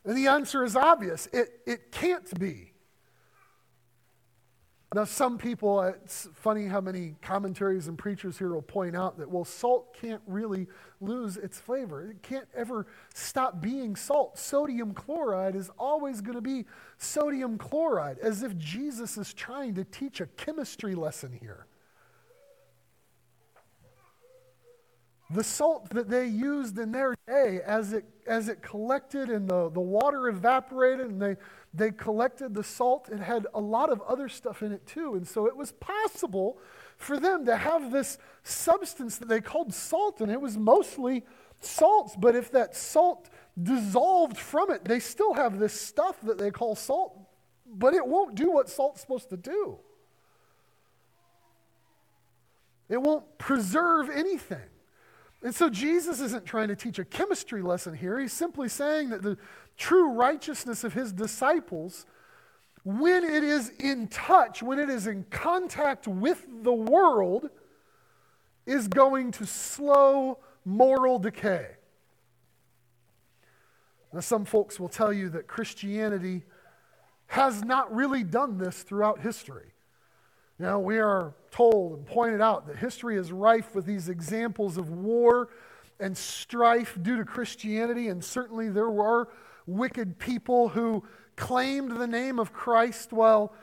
And 0.05 0.17
the 0.17 0.27
answer 0.27 0.65
is 0.65 0.75
obvious 0.75 1.29
it, 1.33 1.61
it 1.67 1.93
can't 1.93 2.39
be. 2.39 2.72
Now, 4.95 5.05
some 5.05 5.39
people, 5.39 5.81
it's 5.83 6.29
funny 6.35 6.67
how 6.67 6.83
many 6.83 7.15
commentaries 7.23 7.89
and 7.89 7.97
preachers 7.97 8.37
here 8.37 8.53
will 8.53 8.61
point 8.61 8.95
out 8.95 9.17
that, 9.19 9.31
well, 9.31 9.45
salt 9.45 9.97
can't 9.99 10.21
really 10.27 10.67
lose 11.01 11.39
its 11.39 11.59
flavor. 11.59 12.11
It 12.11 12.23
can't 12.23 12.47
ever 12.55 12.87
stop 13.15 13.63
being 13.63 13.97
salt. 13.97 14.39
Sodium 14.39 14.93
chloride 14.93 15.57
is 15.57 15.71
always 15.79 16.21
going 16.21 16.35
to 16.35 16.43
be 16.43 16.67
sodium 16.99 17.57
chloride, 17.57 18.19
as 18.19 18.43
if 18.43 18.57
Jesus 18.59 19.17
is 19.17 19.33
trying 19.33 19.75
to 19.77 19.85
teach 19.85 20.21
a 20.21 20.27
chemistry 20.27 20.95
lesson 20.95 21.39
here. 21.41 21.67
The 25.33 25.45
salt 25.45 25.91
that 25.91 26.09
they 26.09 26.27
used 26.27 26.79
in 26.79 26.93
their 26.93 27.15
day 27.27 27.61
as 27.65 27.93
it, 27.93 28.05
as 28.27 28.49
it 28.49 28.63
collected 28.63 29.31
and 29.31 29.49
the, 29.49 29.71
the 29.71 29.81
water 29.81 30.29
evaporated 30.29 31.07
and 31.07 31.21
they, 31.21 31.37
they 31.75 31.91
collected 31.91 32.55
the 32.55 32.63
salt, 32.63 33.09
it 33.11 33.21
had 33.21 33.47
a 33.55 33.61
lot 33.61 33.91
of 33.91 34.01
other 34.03 34.29
stuff 34.29 34.63
in 34.63 34.73
it 34.73 34.87
too. 34.87 35.15
And 35.15 35.27
so 35.27 35.47
it 35.47 35.57
was 35.57 35.73
possible 35.73 36.59
for 36.97 37.19
them 37.19 37.47
to 37.47 37.57
have 37.57 37.91
this 37.91 38.19
substance 38.43 39.19
that 39.19 39.29
they 39.29 39.41
called 39.41 39.75
salt, 39.75 40.21
and 40.21 40.31
it 40.31 40.41
was 40.41 40.57
mostly 40.57 41.25
salts. 41.61 42.15
But 42.17 42.37
if 42.37 42.51
that 42.53 42.77
salt 42.77 43.29
dissolved 43.61 44.39
from 44.39 44.71
it, 44.71 44.85
they 44.85 45.01
still 45.01 45.35
have 45.35 45.59
this 45.59 45.79
stuff 45.79 46.21
that 46.23 46.39
they 46.39 46.51
call 46.51 46.75
salt, 46.75 47.19
but 47.67 47.95
it 47.95 48.07
won't 48.07 48.35
do 48.35 48.51
what 48.51 48.69
salt's 48.69 49.01
supposed 49.01 49.31
to 49.31 49.37
do. 49.37 49.79
It 52.89 53.01
won't 53.01 53.39
preserve 53.39 54.11
anything. 54.11 54.61
And 55.43 55.55
so 55.55 55.69
Jesus 55.69 56.21
isn't 56.21 56.45
trying 56.45 56.69
to 56.69 56.77
teach 56.77 56.99
a 56.99 57.05
chemistry 57.05 57.63
lesson 57.63 57.95
here. 57.95 58.19
He's 58.21 58.33
simply 58.33 58.69
saying 58.69 59.11
that 59.11 59.23
the 59.23 59.37
true 59.77 60.13
righteousness 60.13 60.85
of 60.85 60.95
his 60.95 61.13
disciples, 61.13 62.07
when 62.85 63.25
it 63.25 63.43
is 63.43 63.71
in 63.81 64.07
touch, 64.07 64.63
when 64.63 64.79
it 64.79 64.89
is 64.89 65.07
in 65.07 65.25
contact 65.31 66.07
with 66.07 66.47
the 66.63 66.73
world, 66.73 67.51
is 68.67 68.87
going 68.87 69.33
to 69.33 69.47
slow 69.47 70.39
moral 70.65 71.19
decay. 71.19 71.67
Now, 74.13 74.21
some 74.21 74.45
folks 74.45 74.79
will 74.79 74.91
tell 74.91 75.13
you 75.13 75.29
that 75.31 75.49
Christianity 75.49 76.43
has 77.27 77.65
not 77.65 77.93
really 77.93 78.23
done 78.23 78.59
this 78.59 78.83
throughout 78.83 79.21
history. 79.21 79.73
Now, 80.59 80.79
we 80.79 80.99
are 80.99 81.35
told 81.53 81.93
and 81.93 82.07
pointed 82.07 82.41
out 82.41 82.67
that 82.67 82.77
history 82.77 83.17
is 83.17 83.31
rife 83.31 83.75
with 83.75 83.87
these 83.87 84.09
examples 84.09 84.77
of 84.77 84.91
war 84.91 85.51
and 86.01 86.17
strife 86.17 86.99
due 87.01 87.17
to 87.17 87.25
Christianity, 87.25 88.09
and 88.09 88.25
certainly 88.25 88.69
there 88.69 88.91
were 88.91 89.29
wicked 89.67 90.19
people 90.19 90.71
who 90.71 91.05
claimed 91.37 91.93
the 91.93 92.07
name 92.07 92.41
of 92.41 92.53
Christ 92.53 93.13
while 93.13 93.55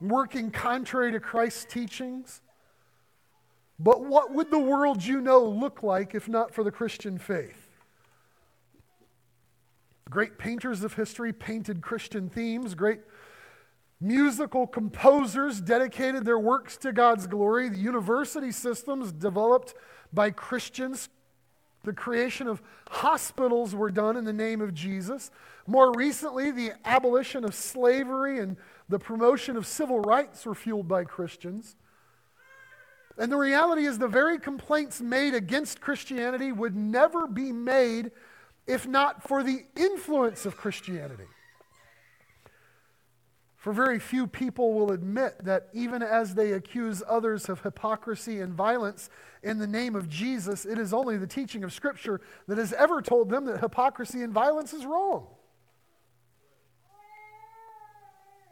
working 0.00 0.50
contrary 0.50 1.12
to 1.12 1.20
Christ's 1.20 1.66
teachings. 1.66 2.40
But 3.78 4.04
what 4.04 4.32
would 4.32 4.50
the 4.50 4.58
world 4.58 5.04
you 5.04 5.20
know 5.20 5.44
look 5.44 5.82
like 5.82 6.14
if 6.14 6.28
not 6.28 6.54
for 6.54 6.64
the 6.64 6.70
Christian 6.70 7.18
faith? 7.18 7.68
Great 10.08 10.38
painters 10.38 10.84
of 10.84 10.94
history 10.94 11.32
painted 11.32 11.82
Christian 11.82 12.28
themes. 12.28 12.74
Great 12.74 13.00
Musical 14.04 14.66
composers 14.66 15.62
dedicated 15.62 16.26
their 16.26 16.38
works 16.38 16.76
to 16.76 16.92
God's 16.92 17.26
glory. 17.26 17.70
The 17.70 17.78
university 17.78 18.52
systems 18.52 19.10
developed 19.10 19.72
by 20.12 20.30
Christians. 20.30 21.08
The 21.84 21.94
creation 21.94 22.46
of 22.46 22.60
hospitals 22.90 23.74
were 23.74 23.90
done 23.90 24.18
in 24.18 24.24
the 24.24 24.32
name 24.34 24.60
of 24.60 24.74
Jesus. 24.74 25.30
More 25.66 25.90
recently, 25.94 26.50
the 26.50 26.72
abolition 26.84 27.46
of 27.46 27.54
slavery 27.54 28.40
and 28.40 28.58
the 28.90 28.98
promotion 28.98 29.56
of 29.56 29.66
civil 29.66 30.00
rights 30.00 30.44
were 30.44 30.54
fueled 30.54 30.86
by 30.86 31.04
Christians. 31.04 31.74
And 33.16 33.32
the 33.32 33.38
reality 33.38 33.86
is, 33.86 33.98
the 33.98 34.06
very 34.06 34.38
complaints 34.38 35.00
made 35.00 35.32
against 35.32 35.80
Christianity 35.80 36.52
would 36.52 36.76
never 36.76 37.26
be 37.26 37.52
made 37.52 38.10
if 38.66 38.86
not 38.86 39.26
for 39.26 39.42
the 39.42 39.64
influence 39.74 40.44
of 40.44 40.58
Christianity. 40.58 41.24
For 43.64 43.72
very 43.72 43.98
few 43.98 44.26
people 44.26 44.74
will 44.74 44.92
admit 44.92 45.42
that 45.42 45.68
even 45.72 46.02
as 46.02 46.34
they 46.34 46.52
accuse 46.52 47.02
others 47.08 47.48
of 47.48 47.62
hypocrisy 47.62 48.40
and 48.40 48.52
violence 48.52 49.08
in 49.42 49.56
the 49.56 49.66
name 49.66 49.96
of 49.96 50.06
Jesus, 50.06 50.66
it 50.66 50.76
is 50.78 50.92
only 50.92 51.16
the 51.16 51.26
teaching 51.26 51.64
of 51.64 51.72
Scripture 51.72 52.20
that 52.46 52.58
has 52.58 52.74
ever 52.74 53.00
told 53.00 53.30
them 53.30 53.46
that 53.46 53.60
hypocrisy 53.60 54.20
and 54.20 54.34
violence 54.34 54.74
is 54.74 54.84
wrong. 54.84 55.28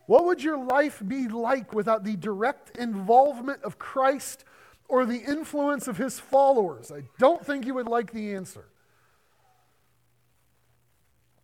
What 0.06 0.24
would 0.24 0.42
your 0.42 0.56
life 0.56 1.02
be 1.06 1.28
like 1.28 1.74
without 1.74 2.04
the 2.04 2.16
direct 2.16 2.78
involvement 2.78 3.62
of 3.64 3.78
Christ 3.78 4.46
or 4.88 5.04
the 5.04 5.18
influence 5.18 5.88
of 5.88 5.98
his 5.98 6.18
followers? 6.18 6.90
I 6.90 7.02
don't 7.18 7.44
think 7.44 7.66
you 7.66 7.74
would 7.74 7.86
like 7.86 8.12
the 8.12 8.34
answer. 8.34 8.64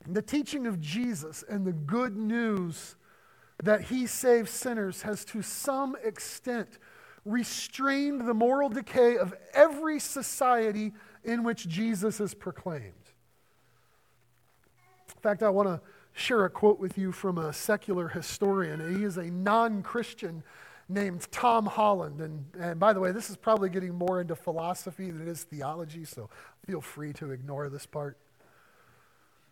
The 0.09 0.23
teaching 0.23 0.67
of 0.67 0.81
Jesus 0.81 1.45
and 1.47 1.67
the 1.67 1.75
good 1.75 2.17
news 2.17 2.95
that 3.63 3.83
he 3.83 4.07
saves 4.07 4.51
sinners 4.51 5.03
has 5.03 5.25
to 5.27 5.43
some 5.43 5.97
extent 6.05 6.79
restrained 7.25 8.27
the 8.27 8.35
moral 8.35 8.69
decay 8.69 9.17
of 9.17 9.35
every 9.53 9.99
society 9.99 10.93
in 11.25 11.43
which 11.43 11.69
Jesus 11.69 12.21
is 12.21 12.35
proclaimed. 12.35 12.95
In 15.15 15.21
fact, 15.21 15.43
I 15.43 15.51
want 15.51 15.69
to 15.69 15.81
share 16.13 16.45
a 16.45 16.51
quote 16.51 16.79
with 16.79 16.97
you 16.97 17.13
from 17.13 17.39
a 17.39 17.53
secular 17.53 18.09
historian. 18.09 18.97
He 18.97 19.05
is 19.05 19.17
a 19.17 19.25
non 19.25 19.83
Christian 19.83 20.43
named 20.89 21.31
Tom 21.31 21.67
Holland. 21.67 22.21
And, 22.21 22.45
and 22.59 22.81
by 22.81 22.93
the 22.93 23.01
way, 23.01 23.13
this 23.13 23.29
is 23.29 23.37
probably 23.37 23.69
getting 23.69 23.95
more 23.95 24.21
into 24.21 24.35
philosophy 24.35 25.11
than 25.11 25.23
it 25.23 25.29
is 25.29 25.45
theology, 25.45 26.05
so 26.05 26.31
feel 26.67 26.81
free 26.81 27.13
to 27.15 27.31
ignore 27.31 27.69
this 27.69 27.85
part. 27.85 28.17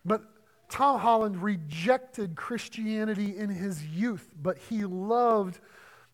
But 0.05 0.23
Tom 0.69 1.01
Holland 1.01 1.43
rejected 1.43 2.35
Christianity 2.35 3.37
in 3.37 3.51
his 3.51 3.85
youth, 3.87 4.29
but 4.41 4.59
he 4.59 4.85
loved 4.85 5.61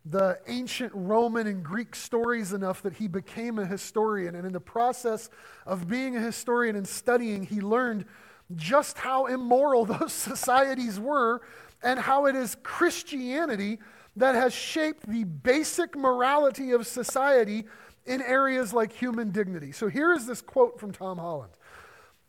the 0.05 0.39
ancient 0.49 0.93
Roman 0.95 1.47
and 1.47 1.63
Greek 1.63 1.95
stories 1.95 2.53
enough 2.53 2.83
that 2.83 2.95
he 2.95 3.07
became 3.07 3.59
a 3.59 3.65
historian. 3.65 4.35
And 4.35 4.47
in 4.47 4.53
the 4.53 4.61
process 4.61 5.31
of 5.65 5.89
being 5.89 6.17
a 6.17 6.21
historian 6.21 6.77
and 6.77 6.87
studying, 6.87 7.45
he 7.45 7.61
learned 7.61 8.05
just 8.57 8.99
how 8.99 9.27
immoral 9.27 9.85
those 9.87 10.13
societies 10.13 10.99
were 10.99 11.41
and 11.83 11.99
how 11.99 12.27
it 12.27 12.37
is 12.37 12.57
Christianity 12.63 13.79
that 14.17 14.35
has 14.35 14.53
shaped 14.53 15.09
the 15.09 15.25
basic 15.25 15.97
morality 15.97 16.73
of 16.73 16.87
society 16.87 17.65
in 18.05 18.21
areas 18.21 18.73
like 18.75 18.93
human 18.93 19.31
dignity. 19.31 19.73
So 19.73 19.89
here 19.89 20.13
is 20.13 20.27
this 20.27 20.41
quote 20.41 20.79
from 20.79 20.93
Tom 20.93 21.19
Holland 21.19 21.53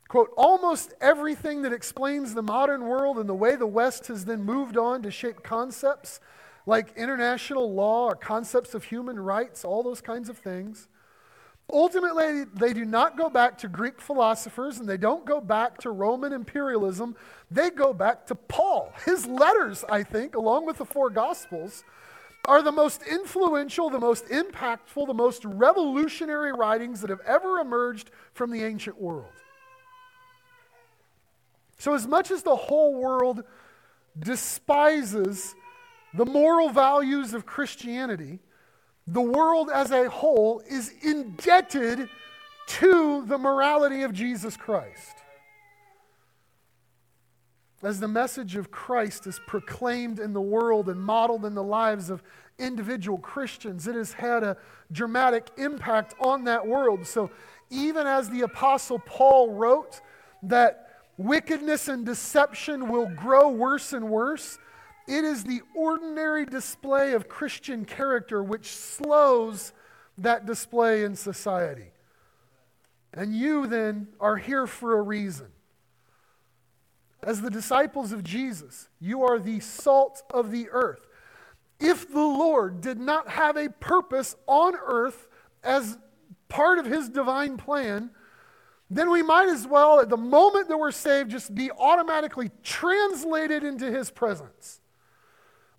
Quote, 0.07 0.31
almost 0.37 0.93
everything 1.01 1.63
that 1.63 1.73
explains 1.73 2.33
the 2.33 2.43
modern 2.43 2.85
world 2.85 3.17
and 3.17 3.27
the 3.27 3.33
way 3.33 3.55
the 3.55 3.67
West 3.67 4.07
has 4.07 4.25
then 4.25 4.43
moved 4.43 4.77
on 4.77 5.01
to 5.01 5.11
shape 5.11 5.43
concepts 5.43 6.19
like 6.65 6.95
international 6.95 7.73
law 7.73 8.05
or 8.05 8.15
concepts 8.15 8.73
of 8.73 8.83
human 8.83 9.19
rights, 9.19 9.65
all 9.65 9.83
those 9.83 10.01
kinds 10.01 10.29
of 10.29 10.37
things. 10.37 10.87
Ultimately, 11.71 12.43
they 12.53 12.73
do 12.73 12.85
not 12.85 13.17
go 13.17 13.29
back 13.29 13.57
to 13.59 13.67
Greek 13.67 14.01
philosophers 14.01 14.79
and 14.79 14.87
they 14.87 14.97
don't 14.97 15.25
go 15.25 15.39
back 15.39 15.77
to 15.79 15.91
Roman 15.91 16.33
imperialism. 16.33 17.15
They 17.49 17.69
go 17.69 17.93
back 17.93 18.27
to 18.27 18.35
Paul. 18.35 18.93
His 19.05 19.25
letters, 19.25 19.83
I 19.89 20.03
think, 20.03 20.35
along 20.35 20.65
with 20.65 20.77
the 20.77 20.85
four 20.85 21.09
Gospels, 21.09 21.83
are 22.45 22.61
the 22.61 22.71
most 22.71 23.01
influential, 23.03 23.89
the 23.89 23.99
most 23.99 24.27
impactful, 24.27 25.07
the 25.07 25.13
most 25.13 25.45
revolutionary 25.45 26.51
writings 26.51 26.99
that 26.99 27.09
have 27.09 27.21
ever 27.25 27.59
emerged 27.59 28.11
from 28.33 28.51
the 28.51 28.63
ancient 28.63 28.99
world. 28.99 29.31
So, 31.83 31.93
as 31.93 32.07
much 32.07 32.31
as 32.31 32.43
the 32.43 32.55
whole 32.55 32.95
world 32.95 33.43
despises 34.17 35.53
the 36.13 36.23
moral 36.23 36.69
values 36.69 37.33
of 37.33 37.45
Christianity, 37.45 38.39
the 39.05 39.19
world 39.19 39.69
as 39.69 39.91
a 39.91 40.09
whole 40.09 40.61
is 40.65 40.93
indebted 41.01 42.07
to 42.67 43.25
the 43.25 43.37
morality 43.37 44.03
of 44.03 44.13
Jesus 44.13 44.55
Christ. 44.55 45.13
As 47.83 47.99
the 47.99 48.07
message 48.07 48.55
of 48.55 48.71
Christ 48.71 49.27
is 49.27 49.41
proclaimed 49.45 50.21
in 50.21 50.31
the 50.31 50.39
world 50.39 50.87
and 50.87 51.01
modeled 51.01 51.43
in 51.43 51.53
the 51.53 51.63
lives 51.63 52.09
of 52.09 52.23
individual 52.57 53.17
Christians, 53.17 53.89
it 53.89 53.95
has 53.95 54.13
had 54.13 54.41
a 54.41 54.55
dramatic 54.93 55.49
impact 55.57 56.15
on 56.21 56.45
that 56.45 56.65
world. 56.65 57.05
So, 57.05 57.29
even 57.69 58.07
as 58.07 58.29
the 58.29 58.43
Apostle 58.43 58.99
Paul 58.99 59.51
wrote 59.51 59.99
that 60.43 60.82
wickedness 61.17 61.87
and 61.87 62.05
deception 62.05 62.89
will 62.89 63.07
grow 63.07 63.49
worse 63.49 63.93
and 63.93 64.09
worse, 64.09 64.57
It 65.07 65.25
is 65.25 65.43
the 65.43 65.61
ordinary 65.75 66.45
display 66.45 67.13
of 67.13 67.27
Christian 67.27 67.83
character 67.83 68.41
which 68.41 68.67
slows 68.67 69.73
that 70.17 70.45
display 70.45 71.03
in 71.03 71.15
society. 71.15 71.91
And 73.13 73.35
you 73.35 73.67
then 73.67 74.07
are 74.19 74.37
here 74.37 74.65
for 74.65 74.97
a 74.97 75.01
reason. 75.01 75.47
As 77.21 77.41
the 77.41 77.49
disciples 77.49 78.11
of 78.11 78.23
Jesus, 78.23 78.89
you 78.99 79.23
are 79.23 79.39
the 79.39 79.59
salt 79.59 80.23
of 80.33 80.51
the 80.51 80.69
earth. 80.71 81.05
If 81.79 82.09
the 82.09 82.19
Lord 82.19 82.81
did 82.81 82.99
not 82.99 83.29
have 83.29 83.57
a 83.57 83.69
purpose 83.69 84.35
on 84.47 84.75
earth 84.75 85.27
as 85.63 85.97
part 86.47 86.79
of 86.79 86.85
his 86.85 87.09
divine 87.09 87.57
plan, 87.57 88.09
then 88.89 89.09
we 89.09 89.23
might 89.23 89.49
as 89.49 89.65
well, 89.65 89.99
at 89.99 90.09
the 90.09 90.17
moment 90.17 90.67
that 90.67 90.77
we're 90.77 90.91
saved, 90.91 91.31
just 91.31 91.55
be 91.55 91.71
automatically 91.71 92.51
translated 92.61 93.63
into 93.63 93.91
his 93.91 94.11
presence. 94.11 94.81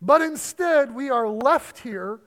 But 0.03 0.21
instead, 0.21 0.95
we 0.95 1.11
are 1.11 1.29
left 1.29 1.79
here 1.79 2.21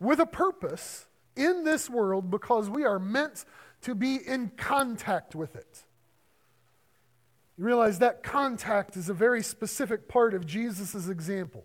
with 0.00 0.20
a 0.20 0.26
purpose 0.26 1.06
in 1.36 1.64
this 1.64 1.90
world 1.90 2.30
because 2.30 2.70
we 2.70 2.84
are 2.84 2.98
meant 2.98 3.44
to 3.82 3.94
be 3.94 4.16
in 4.16 4.50
contact 4.56 5.34
with 5.34 5.56
it. 5.56 5.84
You 7.56 7.64
realize 7.64 7.98
that 7.98 8.22
contact 8.22 8.96
is 8.96 9.08
a 9.08 9.14
very 9.14 9.42
specific 9.42 10.08
part 10.08 10.34
of 10.34 10.46
Jesus' 10.46 11.08
example. 11.08 11.64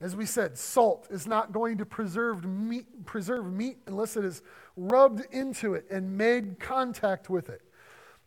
As 0.00 0.16
we 0.16 0.26
said, 0.26 0.56
salt 0.56 1.08
is 1.10 1.26
not 1.26 1.52
going 1.52 1.78
to 1.78 1.86
preserve 1.86 2.44
meat, 2.44 3.04
preserve 3.04 3.52
meat 3.52 3.78
unless 3.86 4.16
it 4.16 4.24
is 4.24 4.42
rubbed 4.76 5.26
into 5.30 5.74
it 5.74 5.86
and 5.90 6.16
made 6.16 6.58
contact 6.58 7.28
with 7.28 7.48
it. 7.48 7.62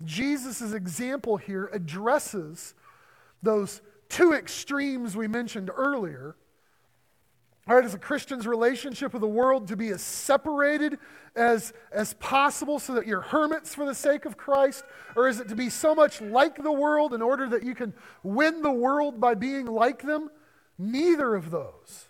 Jesus' 0.06 0.74
example 0.74 1.38
here 1.38 1.70
addresses 1.72 2.74
those 3.42 3.82
two 4.10 4.34
extremes 4.34 5.16
we 5.16 5.28
mentioned 5.28 5.70
earlier 5.76 6.36
all 7.66 7.76
right, 7.76 7.86
is 7.86 7.94
a 7.94 8.00
Christian's 8.00 8.46
relationship 8.46 9.14
with 9.14 9.22
the 9.22 9.28
world 9.28 9.70
to 9.70 9.78
be 9.78 9.88
as 9.90 10.02
separated 10.02 11.00
as, 11.34 11.72
as 11.94 12.14
possible 12.16 12.78
so 12.78 12.94
that 12.96 13.08
you're 13.08 13.22
hermits 13.22 13.74
for 13.74 13.86
the 13.86 13.96
sake 13.96 14.26
of 14.26 14.36
Christ? 14.36 14.84
Or 15.16 15.30
is 15.30 15.40
it 15.40 15.48
to 15.48 15.56
be 15.56 15.70
so 15.70 15.96
much 15.96 16.20
like 16.20 16.62
the 16.62 16.74
world 16.74 17.14
in 17.14 17.22
order 17.22 17.48
that 17.48 17.64
you 17.64 17.74
can 17.74 17.94
win 18.22 18.64
the 18.64 18.72
world 18.72 19.22
by 19.22 19.36
being 19.36 19.66
like 19.66 20.02
them? 20.02 20.30
Neither 20.78 21.36
of 21.36 21.52
those. 21.52 22.10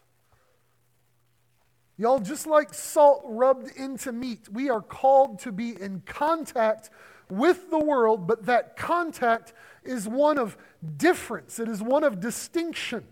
Y'all, 1.98 2.20
just 2.20 2.48
like 2.48 2.74
salt 2.74 3.22
rubbed 3.24 3.70
into 3.78 4.12
meat, 4.12 4.50
we 4.52 4.72
are 4.72 4.82
called 4.82 5.38
to 5.40 5.52
be 5.52 5.80
in 5.80 6.02
contact 6.04 6.90
with 7.30 7.70
the 7.70 7.80
world, 7.80 8.28
but 8.28 8.46
that 8.46 8.76
contact 8.76 9.54
is 9.84 10.08
one 10.08 10.38
of 10.38 10.58
difference, 10.98 11.60
it 11.60 11.68
is 11.68 11.82
one 11.82 12.04
of 12.04 12.20
distinction. 12.20 13.06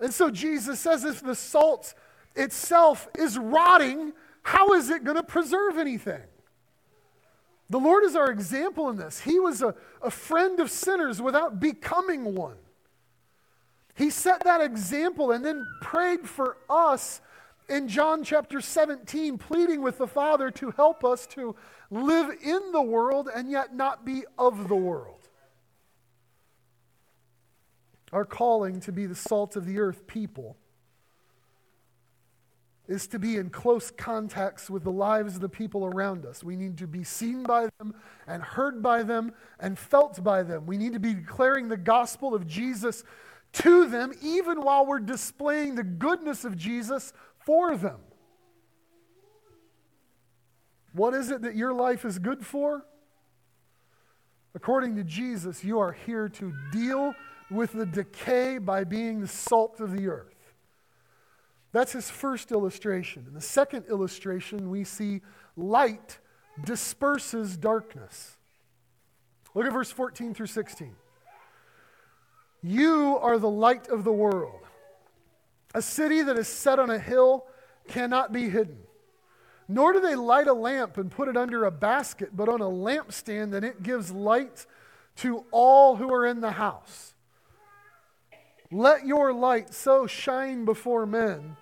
And 0.00 0.12
so 0.12 0.30
Jesus 0.30 0.80
says 0.80 1.04
if 1.04 1.22
the 1.22 1.34
salt 1.34 1.94
itself 2.34 3.08
is 3.16 3.38
rotting, 3.38 4.12
how 4.42 4.74
is 4.74 4.90
it 4.90 5.04
going 5.04 5.16
to 5.16 5.22
preserve 5.22 5.78
anything? 5.78 6.22
The 7.70 7.78
Lord 7.78 8.04
is 8.04 8.14
our 8.14 8.30
example 8.30 8.90
in 8.90 8.96
this. 8.96 9.20
He 9.20 9.40
was 9.40 9.62
a, 9.62 9.74
a 10.02 10.10
friend 10.10 10.60
of 10.60 10.70
sinners 10.70 11.22
without 11.22 11.60
becoming 11.60 12.34
one. 12.34 12.56
He 13.94 14.10
set 14.10 14.44
that 14.44 14.60
example 14.60 15.30
and 15.30 15.44
then 15.44 15.66
prayed 15.80 16.28
for 16.28 16.58
us 16.68 17.20
in 17.68 17.88
John 17.88 18.24
chapter 18.24 18.60
17, 18.60 19.38
pleading 19.38 19.80
with 19.80 19.98
the 19.98 20.06
Father 20.06 20.50
to 20.50 20.72
help 20.72 21.04
us 21.04 21.26
to 21.28 21.56
live 21.94 22.30
in 22.42 22.72
the 22.72 22.82
world 22.82 23.28
and 23.34 23.50
yet 23.50 23.74
not 23.74 24.04
be 24.04 24.24
of 24.38 24.68
the 24.68 24.76
world. 24.76 25.28
Our 28.12 28.24
calling 28.24 28.80
to 28.80 28.92
be 28.92 29.06
the 29.06 29.14
salt 29.14 29.56
of 29.56 29.66
the 29.66 29.78
earth 29.78 30.06
people 30.06 30.56
is 32.86 33.06
to 33.08 33.18
be 33.18 33.36
in 33.36 33.48
close 33.48 33.90
contacts 33.90 34.68
with 34.68 34.84
the 34.84 34.92
lives 34.92 35.36
of 35.36 35.40
the 35.40 35.48
people 35.48 35.86
around 35.86 36.26
us. 36.26 36.44
We 36.44 36.54
need 36.54 36.76
to 36.78 36.86
be 36.86 37.02
seen 37.02 37.42
by 37.42 37.68
them 37.78 37.94
and 38.26 38.42
heard 38.42 38.82
by 38.82 39.02
them 39.02 39.32
and 39.58 39.78
felt 39.78 40.22
by 40.22 40.42
them. 40.42 40.66
We 40.66 40.76
need 40.76 40.92
to 40.92 41.00
be 41.00 41.14
declaring 41.14 41.68
the 41.68 41.78
gospel 41.78 42.34
of 42.34 42.46
Jesus 42.46 43.02
to 43.54 43.88
them, 43.88 44.12
even 44.20 44.60
while 44.60 44.84
we're 44.84 44.98
displaying 44.98 45.76
the 45.76 45.84
goodness 45.84 46.44
of 46.44 46.56
Jesus 46.56 47.12
for 47.38 47.76
them. 47.76 48.00
What 50.94 51.12
is 51.12 51.30
it 51.30 51.42
that 51.42 51.56
your 51.56 51.74
life 51.74 52.04
is 52.04 52.18
good 52.18 52.46
for? 52.46 52.86
According 54.54 54.94
to 54.96 55.04
Jesus, 55.04 55.64
you 55.64 55.80
are 55.80 55.92
here 55.92 56.28
to 56.28 56.52
deal 56.70 57.14
with 57.50 57.72
the 57.72 57.84
decay 57.84 58.58
by 58.58 58.84
being 58.84 59.20
the 59.20 59.28
salt 59.28 59.80
of 59.80 59.90
the 59.90 60.06
earth. 60.06 60.30
That's 61.72 61.92
his 61.92 62.08
first 62.08 62.52
illustration. 62.52 63.24
In 63.26 63.34
the 63.34 63.40
second 63.40 63.86
illustration, 63.90 64.70
we 64.70 64.84
see 64.84 65.22
light 65.56 66.20
disperses 66.64 67.56
darkness. 67.56 68.36
Look 69.54 69.66
at 69.66 69.72
verse 69.72 69.90
14 69.90 70.34
through 70.34 70.46
16. 70.46 70.94
You 72.62 73.18
are 73.20 73.38
the 73.38 73.50
light 73.50 73.88
of 73.88 74.04
the 74.04 74.12
world. 74.12 74.60
A 75.74 75.82
city 75.82 76.22
that 76.22 76.38
is 76.38 76.46
set 76.46 76.78
on 76.78 76.90
a 76.90 76.98
hill 76.98 77.46
cannot 77.88 78.32
be 78.32 78.48
hidden. 78.48 78.78
Nor 79.66 79.94
do 79.94 80.00
they 80.00 80.14
light 80.14 80.46
a 80.46 80.52
lamp 80.52 80.98
and 80.98 81.10
put 81.10 81.28
it 81.28 81.36
under 81.36 81.64
a 81.64 81.70
basket, 81.70 82.36
but 82.36 82.48
on 82.48 82.60
a 82.60 82.64
lampstand, 82.64 83.54
and 83.54 83.64
it 83.64 83.82
gives 83.82 84.12
light 84.12 84.66
to 85.16 85.44
all 85.50 85.96
who 85.96 86.12
are 86.12 86.26
in 86.26 86.40
the 86.40 86.52
house. 86.52 87.14
Let 88.70 89.06
your 89.06 89.32
light 89.32 89.72
so 89.72 90.06
shine 90.06 90.64
before 90.64 91.06
men 91.06 91.56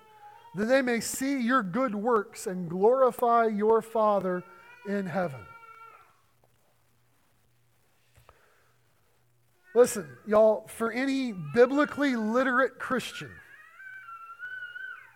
that 0.55 0.65
they 0.65 0.81
may 0.81 0.99
see 0.99 1.39
your 1.39 1.63
good 1.63 1.95
works 1.95 2.47
and 2.47 2.69
glorify 2.69 3.47
your 3.47 3.81
Father 3.81 4.43
in 4.87 5.05
heaven. 5.05 5.45
Listen, 9.75 10.07
y'all, 10.27 10.67
for 10.67 10.91
any 10.91 11.31
biblically 11.31 12.15
literate 12.15 12.77
Christian, 12.77 13.31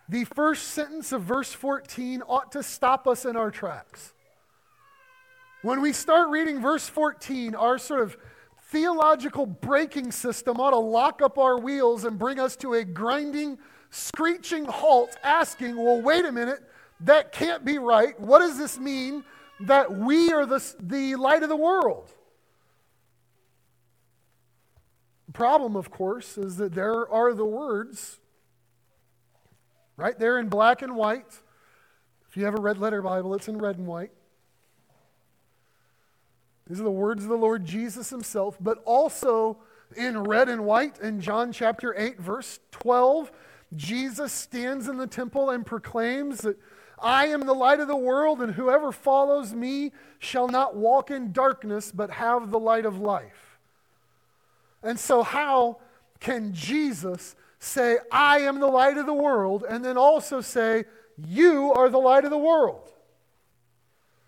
the 0.10 0.24
first 0.24 0.70
sentence 0.70 1.12
of 1.12 1.24
verse 1.24 1.52
14 1.54 2.22
ought 2.22 2.52
to 2.54 2.63
stop 2.63 3.08
us 3.08 3.26
in 3.26 3.36
our 3.36 3.52
tracks. 3.52 4.13
When 5.62 5.82
we 5.82 5.91
start 5.91 6.30
reading 6.30 6.62
verse 6.62 6.88
14, 6.88 7.56
our 7.56 7.78
sort 7.78 8.02
of 8.02 8.17
theological 8.70 9.46
braking 9.46 10.12
system 10.12 10.60
ought 10.60 10.72
to 10.72 10.78
lock 10.78 11.22
up 11.22 11.38
our 11.38 11.58
wheels 11.58 12.04
and 12.06 12.17
bring 12.17 12.39
us 12.39 12.56
to 12.58 12.74
a 12.74 12.84
grinding, 12.84 13.58
screeching 13.89 14.65
halt, 14.65 15.17
asking, 15.24 15.76
well, 15.76 16.02
wait 16.02 16.26
a 16.26 16.32
minute, 16.32 16.60
that 17.02 17.32
can't 17.32 17.65
be 17.65 17.78
right. 17.78 18.17
What 18.20 18.39
does 18.39 18.58
this 18.58 18.78
mean 18.80 19.24
that 19.62 19.91
we 19.91 20.32
are 20.32 20.46
the, 20.46 20.63
the 20.80 21.15
light 21.15 21.43
of 21.43 21.50
the 21.50 21.56
world? 21.56 22.10
The 25.28 25.34
problem, 25.34 25.76
of 25.76 25.91
course, 25.91 26.38
is 26.38 26.58
that 26.58 26.74
there 26.74 27.12
are 27.12 27.34
the 27.34 27.46
words 27.46 28.20
right 29.98 30.18
there 30.18 30.40
in 30.40 30.48
black 30.48 30.82
and 30.82 30.96
white. 30.96 31.42
If 32.30 32.38
you 32.38 32.46
have 32.46 32.58
a 32.58 32.62
red 32.62 32.78
letter 32.78 33.02
Bible, 33.02 33.34
it's 33.34 33.48
in 33.48 33.58
red 33.58 33.78
and 33.78 33.88
white. 33.88 34.12
These 36.68 36.80
are 36.80 36.84
the 36.84 36.92
words 36.92 37.24
of 37.24 37.30
the 37.30 37.38
Lord 37.38 37.66
Jesus 37.66 38.10
himself, 38.10 38.58
but 38.60 38.82
also 38.86 39.58
in 39.96 40.24
red 40.24 40.50
and 40.50 40.66
white 40.66 41.00
in 41.00 41.22
John 41.22 41.52
chapter 41.52 41.96
8, 41.98 42.20
verse 42.20 42.60
12. 42.72 43.32
Jesus 43.76 44.32
stands 44.32 44.88
in 44.88 44.98
the 44.98 45.08
temple 45.08 45.50
and 45.50 45.66
proclaims 45.66 46.42
that 46.42 46.58
I 47.00 47.28
am 47.28 47.42
the 47.42 47.54
light 47.54 47.80
of 47.80 47.88
the 47.88 47.96
world, 47.96 48.42
and 48.42 48.54
whoever 48.54 48.92
follows 48.92 49.54
me 49.54 49.92
shall 50.20 50.48
not 50.48 50.76
walk 50.76 51.12
in 51.12 51.32
darkness, 51.32 51.92
but 51.92 52.12
have 52.12 52.50
the 52.50 52.60
light 52.60 52.86
of 52.86 53.00
life. 53.00 53.60
And 54.82 55.00
so, 55.00 55.24
how 55.24 55.78
can 56.20 56.54
Jesus 56.54 57.36
say, 57.60 57.98
I 58.12 58.39
am 58.39 58.60
the 58.60 58.67
light 58.67 58.98
of 58.98 59.06
the 59.06 59.13
world, 59.13 59.63
and 59.67 59.84
then 59.84 59.98
also 59.98 60.41
say, 60.41 60.86
You 61.17 61.74
are 61.74 61.89
the 61.89 61.98
light 61.98 62.26
of 62.26 62.32
the 62.32 62.38
world? 62.38 62.91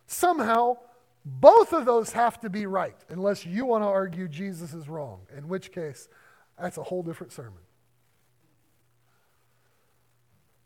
Somehow, 0.07 0.77
both 1.25 1.73
of 1.73 1.85
those 1.85 2.11
have 2.13 2.39
to 2.41 2.49
be 2.49 2.65
right, 2.65 2.95
unless 3.09 3.45
you 3.45 3.65
want 3.65 3.83
to 3.83 3.87
argue 3.87 4.27
Jesus 4.27 4.73
is 4.73 4.89
wrong, 4.89 5.21
in 5.37 5.47
which 5.47 5.71
case, 5.71 6.09
that's 6.59 6.77
a 6.77 6.83
whole 6.83 7.03
different 7.03 7.31
sermon. 7.31 7.61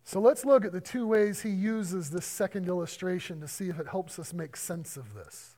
So 0.05 0.19
let's 0.19 0.45
look 0.45 0.65
at 0.65 0.71
the 0.71 0.81
two 0.81 1.07
ways 1.07 1.41
he 1.41 1.49
uses 1.49 2.09
this 2.09 2.25
second 2.25 2.67
illustration 2.67 3.39
to 3.41 3.47
see 3.47 3.69
if 3.69 3.79
it 3.79 3.87
helps 3.87 4.19
us 4.19 4.33
make 4.33 4.55
sense 4.55 4.97
of 4.97 5.13
this. 5.13 5.55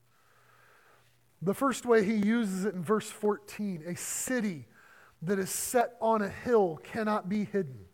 The 1.41 1.53
first 1.53 1.85
way 1.85 2.03
he 2.05 2.15
uses 2.15 2.65
it 2.65 2.73
in 2.73 2.83
verse 2.83 3.09
14 3.09 3.83
a 3.85 3.95
city 3.95 4.65
that 5.25 5.39
is 5.39 5.49
set 5.49 5.95
on 6.01 6.21
a 6.21 6.29
hill 6.29 6.79
cannot 6.83 7.27
be 7.29 7.45
hidden 7.45 7.85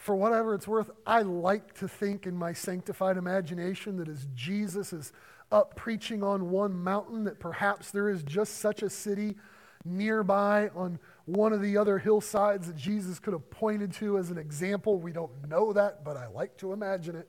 for 0.00 0.16
whatever 0.16 0.54
it's 0.54 0.66
worth, 0.66 0.90
I 1.06 1.20
like 1.20 1.74
to 1.74 1.86
think 1.86 2.26
in 2.26 2.34
my 2.34 2.54
sanctified 2.54 3.18
imagination 3.18 3.98
that 3.98 4.08
as 4.08 4.26
Jesus 4.34 4.94
is 4.94 5.12
up 5.52 5.76
preaching 5.76 6.22
on 6.22 6.48
one 6.48 6.72
mountain, 6.72 7.24
that 7.24 7.38
perhaps 7.38 7.90
there 7.90 8.08
is 8.08 8.22
just 8.22 8.58
such 8.58 8.82
a 8.82 8.88
city 8.88 9.36
nearby 9.84 10.70
on 10.74 10.98
one 11.26 11.52
of 11.52 11.60
the 11.60 11.76
other 11.76 11.98
hillsides 11.98 12.66
that 12.68 12.76
Jesus 12.76 13.18
could 13.18 13.34
have 13.34 13.50
pointed 13.50 13.92
to 13.92 14.16
as 14.16 14.30
an 14.30 14.38
example. 14.38 14.98
We 14.98 15.12
don't 15.12 15.46
know 15.50 15.74
that, 15.74 16.02
but 16.02 16.16
I 16.16 16.28
like 16.28 16.56
to 16.58 16.72
imagine 16.72 17.14
it. 17.14 17.28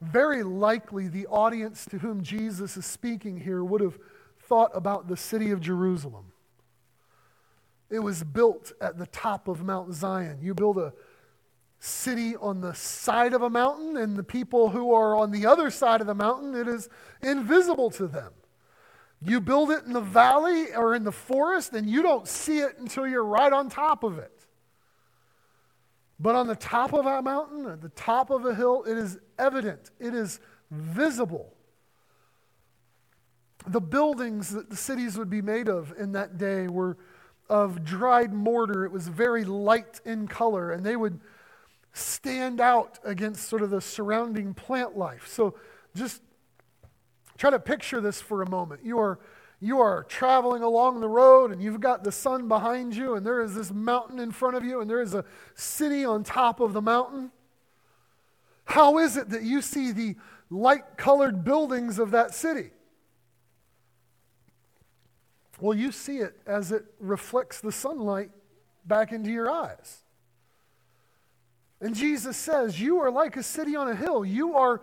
Very 0.00 0.42
likely, 0.42 1.08
the 1.08 1.26
audience 1.26 1.84
to 1.86 1.98
whom 1.98 2.22
Jesus 2.22 2.78
is 2.78 2.86
speaking 2.86 3.38
here 3.38 3.62
would 3.62 3.82
have 3.82 3.98
thought 4.50 4.72
about 4.74 5.06
the 5.06 5.16
city 5.16 5.52
of 5.52 5.60
Jerusalem. 5.60 6.32
It 7.88 8.00
was 8.00 8.24
built 8.24 8.72
at 8.80 8.98
the 8.98 9.06
top 9.06 9.46
of 9.46 9.62
Mount 9.62 9.94
Zion. 9.94 10.40
You 10.42 10.54
build 10.54 10.76
a 10.76 10.92
city 11.78 12.34
on 12.34 12.60
the 12.60 12.74
side 12.74 13.32
of 13.32 13.42
a 13.42 13.48
mountain, 13.48 13.96
and 13.96 14.16
the 14.16 14.24
people 14.24 14.70
who 14.70 14.92
are 14.92 15.14
on 15.14 15.30
the 15.30 15.46
other 15.46 15.70
side 15.70 16.00
of 16.00 16.08
the 16.08 16.16
mountain, 16.16 16.56
it 16.56 16.66
is 16.66 16.88
invisible 17.22 17.90
to 17.92 18.08
them. 18.08 18.32
You 19.22 19.40
build 19.40 19.70
it 19.70 19.84
in 19.84 19.92
the 19.92 20.00
valley 20.00 20.74
or 20.74 20.96
in 20.96 21.04
the 21.04 21.12
forest, 21.12 21.72
and 21.72 21.88
you 21.88 22.02
don't 22.02 22.26
see 22.26 22.58
it 22.58 22.76
until 22.80 23.06
you're 23.06 23.24
right 23.24 23.52
on 23.52 23.68
top 23.68 24.02
of 24.02 24.18
it. 24.18 24.46
But 26.18 26.34
on 26.34 26.48
the 26.48 26.56
top 26.56 26.92
of 26.92 27.06
a 27.06 27.22
mountain, 27.22 27.66
at 27.66 27.80
the 27.80 27.90
top 27.90 28.30
of 28.30 28.44
a 28.44 28.54
hill, 28.54 28.82
it 28.82 28.98
is 28.98 29.16
evident, 29.38 29.92
it 30.00 30.12
is 30.12 30.40
visible. 30.72 31.54
The 33.66 33.80
buildings 33.80 34.50
that 34.50 34.70
the 34.70 34.76
cities 34.76 35.18
would 35.18 35.30
be 35.30 35.42
made 35.42 35.68
of 35.68 35.92
in 35.98 36.12
that 36.12 36.38
day 36.38 36.66
were 36.66 36.96
of 37.48 37.84
dried 37.84 38.32
mortar. 38.32 38.84
It 38.84 38.92
was 38.92 39.08
very 39.08 39.44
light 39.44 40.00
in 40.04 40.28
color, 40.28 40.72
and 40.72 40.84
they 40.84 40.96
would 40.96 41.20
stand 41.92 42.60
out 42.60 42.98
against 43.04 43.48
sort 43.48 43.62
of 43.62 43.70
the 43.70 43.80
surrounding 43.80 44.54
plant 44.54 44.96
life. 44.96 45.26
So 45.26 45.56
just 45.94 46.22
try 47.36 47.50
to 47.50 47.58
picture 47.58 48.00
this 48.00 48.20
for 48.20 48.42
a 48.42 48.48
moment. 48.48 48.84
You 48.84 48.98
are 49.00 49.18
you 49.62 49.80
are 49.80 50.04
traveling 50.04 50.62
along 50.62 51.00
the 51.00 51.08
road 51.08 51.52
and 51.52 51.62
you've 51.62 51.80
got 51.80 52.02
the 52.02 52.10
sun 52.10 52.48
behind 52.48 52.96
you 52.96 53.14
and 53.14 53.26
there 53.26 53.42
is 53.42 53.54
this 53.54 53.70
mountain 53.70 54.18
in 54.18 54.30
front 54.30 54.56
of 54.56 54.64
you 54.64 54.80
and 54.80 54.88
there 54.88 55.02
is 55.02 55.12
a 55.12 55.22
city 55.54 56.02
on 56.02 56.24
top 56.24 56.60
of 56.60 56.72
the 56.72 56.80
mountain. 56.80 57.30
How 58.64 58.96
is 58.98 59.18
it 59.18 59.28
that 59.30 59.42
you 59.42 59.60
see 59.60 59.92
the 59.92 60.16
light 60.48 60.96
colored 60.96 61.44
buildings 61.44 61.98
of 61.98 62.12
that 62.12 62.34
city? 62.34 62.70
Well, 65.60 65.76
you 65.76 65.92
see 65.92 66.18
it 66.18 66.36
as 66.46 66.72
it 66.72 66.84
reflects 66.98 67.60
the 67.60 67.72
sunlight 67.72 68.30
back 68.84 69.12
into 69.12 69.30
your 69.30 69.50
eyes. 69.50 70.02
And 71.80 71.94
Jesus 71.94 72.36
says, 72.36 72.80
You 72.80 73.00
are 73.00 73.10
like 73.10 73.36
a 73.36 73.42
city 73.42 73.76
on 73.76 73.88
a 73.88 73.94
hill. 73.94 74.24
You 74.24 74.56
are 74.56 74.82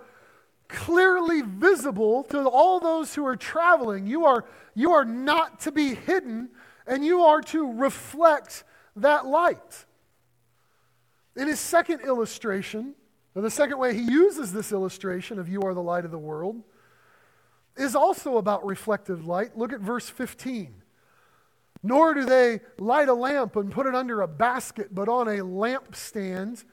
clearly 0.68 1.42
visible 1.42 2.24
to 2.26 2.48
all 2.48 2.80
those 2.80 3.16
who 3.16 3.26
are 3.26 3.36
traveling. 3.36 4.08
You 4.08 4.26
are, 4.26 4.46
you 4.76 4.92
are 4.92 5.06
not 5.06 5.62
to 5.62 5.72
be 5.72 5.96
hidden, 5.96 6.50
and 6.86 7.06
you 7.06 7.22
are 7.22 7.42
to 7.42 7.72
reflect 7.74 8.64
that 8.96 9.26
light. 9.26 9.86
In 11.36 11.48
his 11.48 11.60
second 11.60 12.02
illustration, 12.02 12.96
or 13.36 13.42
the 13.42 13.52
second 13.52 13.78
way 13.78 13.94
he 13.94 14.02
uses 14.02 14.52
this 14.52 14.72
illustration 14.72 15.40
of 15.40 15.48
you 15.48 15.62
are 15.62 15.74
the 15.74 15.82
light 15.82 16.06
of 16.06 16.12
the 16.12 16.18
world, 16.18 16.64
is 17.78 17.96
also 17.96 18.38
about 18.38 18.66
reflective 18.66 19.26
light. 19.26 19.58
Look 19.58 19.74
at 19.74 19.80
verse 19.80 20.10
15. 20.10 20.84
Nor 21.84 22.14
do 22.14 22.26
they 22.26 22.62
light 22.78 23.08
a 23.08 23.14
lamp 23.14 23.56
and 23.56 23.72
put 23.72 23.86
it 23.86 23.96
under 23.96 24.22
a 24.22 24.28
basket, 24.28 24.94
but 24.94 25.08
on 25.08 25.28
a 25.28 25.38
lampstand, 25.38 26.64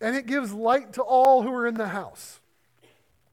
and 0.00 0.16
it 0.16 0.26
gives 0.26 0.52
light 0.52 0.92
to 0.94 1.02
all 1.02 1.42
who 1.42 1.52
are 1.52 1.66
in 1.66 1.74
the 1.74 1.88
house. 1.88 2.40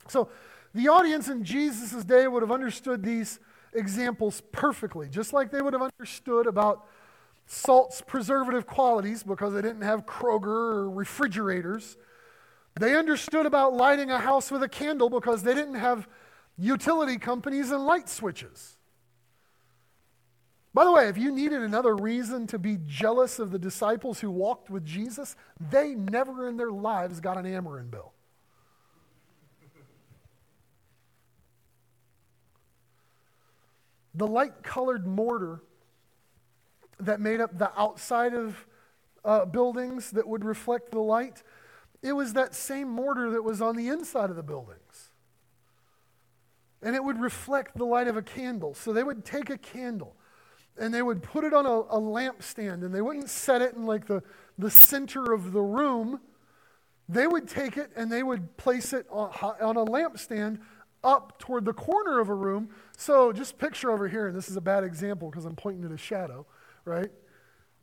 So 0.08 0.30
the 0.74 0.88
audience 0.88 1.28
in 1.28 1.44
Jesus' 1.44 2.04
day 2.04 2.28
would 2.28 2.44
have 2.44 2.52
understood 2.52 3.04
these 3.04 3.40
examples 3.74 4.42
perfectly, 4.52 5.10
just 5.10 5.34
like 5.34 5.52
they 5.52 5.62
would 5.62 5.74
have 5.74 5.90
understood 6.00 6.48
about 6.48 6.86
salt's 7.46 8.02
preservative 8.02 8.66
qualities 8.66 9.24
because 9.24 9.54
they 9.54 9.62
didn't 9.62 9.82
have 9.82 10.06
Kroger 10.06 10.46
or 10.46 10.90
refrigerators. 10.90 11.98
They 12.80 12.96
understood 12.96 13.46
about 13.46 13.74
lighting 13.74 14.12
a 14.12 14.20
house 14.20 14.52
with 14.52 14.62
a 14.62 14.70
candle 14.70 15.10
because 15.10 15.44
they 15.44 15.54
didn't 15.54 15.76
have 15.76 16.08
utility 16.58 17.18
companies 17.18 17.72
and 17.72 17.86
light 17.86 18.10
switches. 18.10 18.78
By 20.74 20.86
the 20.86 20.92
way, 20.92 21.08
if 21.08 21.18
you 21.18 21.32
needed 21.32 21.62
another 21.62 21.96
reason 21.96 22.46
to 22.48 22.60
be 22.60 22.78
jealous 22.86 23.40
of 23.40 23.52
the 23.52 23.58
disciples 23.58 24.20
who 24.20 24.30
walked 24.30 24.70
with 24.70 24.86
Jesus, 24.86 25.36
they 25.72 25.96
never 25.96 26.48
in 26.48 26.58
their 26.58 26.72
lives 26.72 27.20
got 27.20 27.38
an 27.38 27.46
Ameren 27.46 27.90
bill. 27.90 28.14
The 34.14 34.28
light 34.28 34.64
colored 34.64 35.08
mortar 35.08 35.62
that 37.00 37.20
made 37.20 37.42
up 37.42 37.58
the 37.58 37.72
outside 37.80 38.34
of 38.34 38.66
uh, 39.24 39.46
buildings 39.46 40.12
that 40.12 40.28
would 40.28 40.46
reflect 40.46 40.92
the 40.92 41.00
light, 41.00 41.44
it 42.02 42.14
was 42.14 42.34
that 42.34 42.56
same 42.56 42.88
mortar 42.88 43.32
that 43.32 43.44
was 43.44 43.62
on 43.62 43.76
the 43.76 43.90
inside 43.90 44.30
of 44.30 44.36
the 44.36 44.44
buildings. 44.44 44.87
And 46.82 46.96
it 46.96 47.04
would 47.04 47.20
reflect 47.20 47.78
the 47.78 47.86
light 47.86 48.08
of 48.08 48.18
a 48.18 48.22
candle. 48.22 48.74
So 48.74 48.94
they 48.94 49.04
would 49.04 49.26
take 49.26 49.50
a 49.50 49.58
candle 49.58 50.16
and 50.78 50.94
they 50.94 51.02
would 51.02 51.24
put 51.24 51.44
it 51.44 51.54
on 51.54 51.66
a, 51.66 51.70
a 51.70 52.00
lampstand 52.00 52.86
and 52.86 52.94
they 52.94 53.02
wouldn't 53.02 53.30
set 53.30 53.62
it 53.62 53.74
in 53.74 53.86
like 53.86 54.06
the, 54.06 54.22
the 54.58 54.70
center 54.70 55.34
of 55.34 55.52
the 55.52 55.62
room. 55.62 56.20
They 57.10 57.26
would 57.26 57.48
take 57.48 57.78
it 57.78 57.92
and 57.96 58.12
they 58.12 58.24
would 58.24 58.58
place 58.58 58.94
it 58.94 59.08
on, 59.10 59.32
on 59.62 59.78
a 59.78 59.86
lampstand 59.86 60.60
up 61.04 61.40
toward 61.40 61.66
the 61.66 61.74
corner 61.74 62.20
of 62.20 62.30
a 62.30 62.34
room. 62.34 62.70
So 62.98 63.32
just 63.32 63.58
picture 63.58 63.92
over 63.92 64.08
here, 64.08 64.28
and 64.28 64.36
this 64.36 64.50
is 64.50 64.58
a 64.58 64.62
bad 64.62 64.84
example 64.84 65.30
because 65.30 65.46
I'm 65.46 65.56
pointing 65.56 65.86
at 65.86 65.92
a 65.92 65.98
shadow, 65.98 66.46
right? 66.86 67.10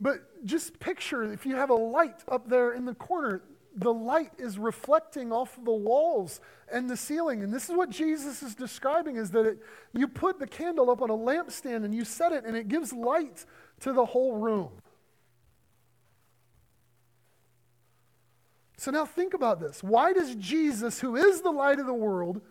But 0.01 0.45
just 0.45 0.79
picture 0.79 1.33
if 1.33 1.47
you 1.47 1.57
have 1.57 1.71
a 1.71 1.75
light 1.75 2.23
up 2.29 2.49
there 2.49 2.73
in 2.73 2.85
the 2.85 2.95
corner, 2.95 3.43
the 3.77 3.93
light 3.93 4.33
is 4.39 4.59
reflecting 4.59 5.33
off 5.33 5.59
the 5.63 5.73
walls 5.73 6.41
and 6.71 6.89
the 6.89 6.97
ceiling. 6.97 7.43
And 7.43 7.53
this 7.53 7.69
is 7.69 7.77
what 7.77 7.91
Jesus 7.91 8.43
is 8.43 8.55
describing 8.55 9.17
is 9.17 9.31
that 9.33 9.47
it, 9.47 9.59
you 9.93 10.07
put 10.07 10.39
the 10.39 10.47
candle 10.47 10.91
up 10.91 11.03
on 11.03 11.11
a 11.11 11.15
lampstand 11.15 11.85
and 11.85 11.95
you 11.95 12.05
set 12.05 12.33
it, 12.33 12.45
and 12.45 12.57
it 12.57 12.69
gives 12.69 12.93
light 12.93 13.45
to 13.81 13.93
the 13.93 14.05
whole 14.05 14.37
room. 14.37 14.71
So 18.77 18.91
now 18.91 19.07
think 19.07 19.35
about 19.35 19.61
this. 19.61 19.83
Why 19.83 20.13
does 20.13 20.35
Jesus, 20.37 21.01
who 21.01 21.17
is 21.17 21.41
the 21.41 21.51
light 21.51 21.79
of 21.79 21.87
the 21.87 21.95
world, 21.95 22.43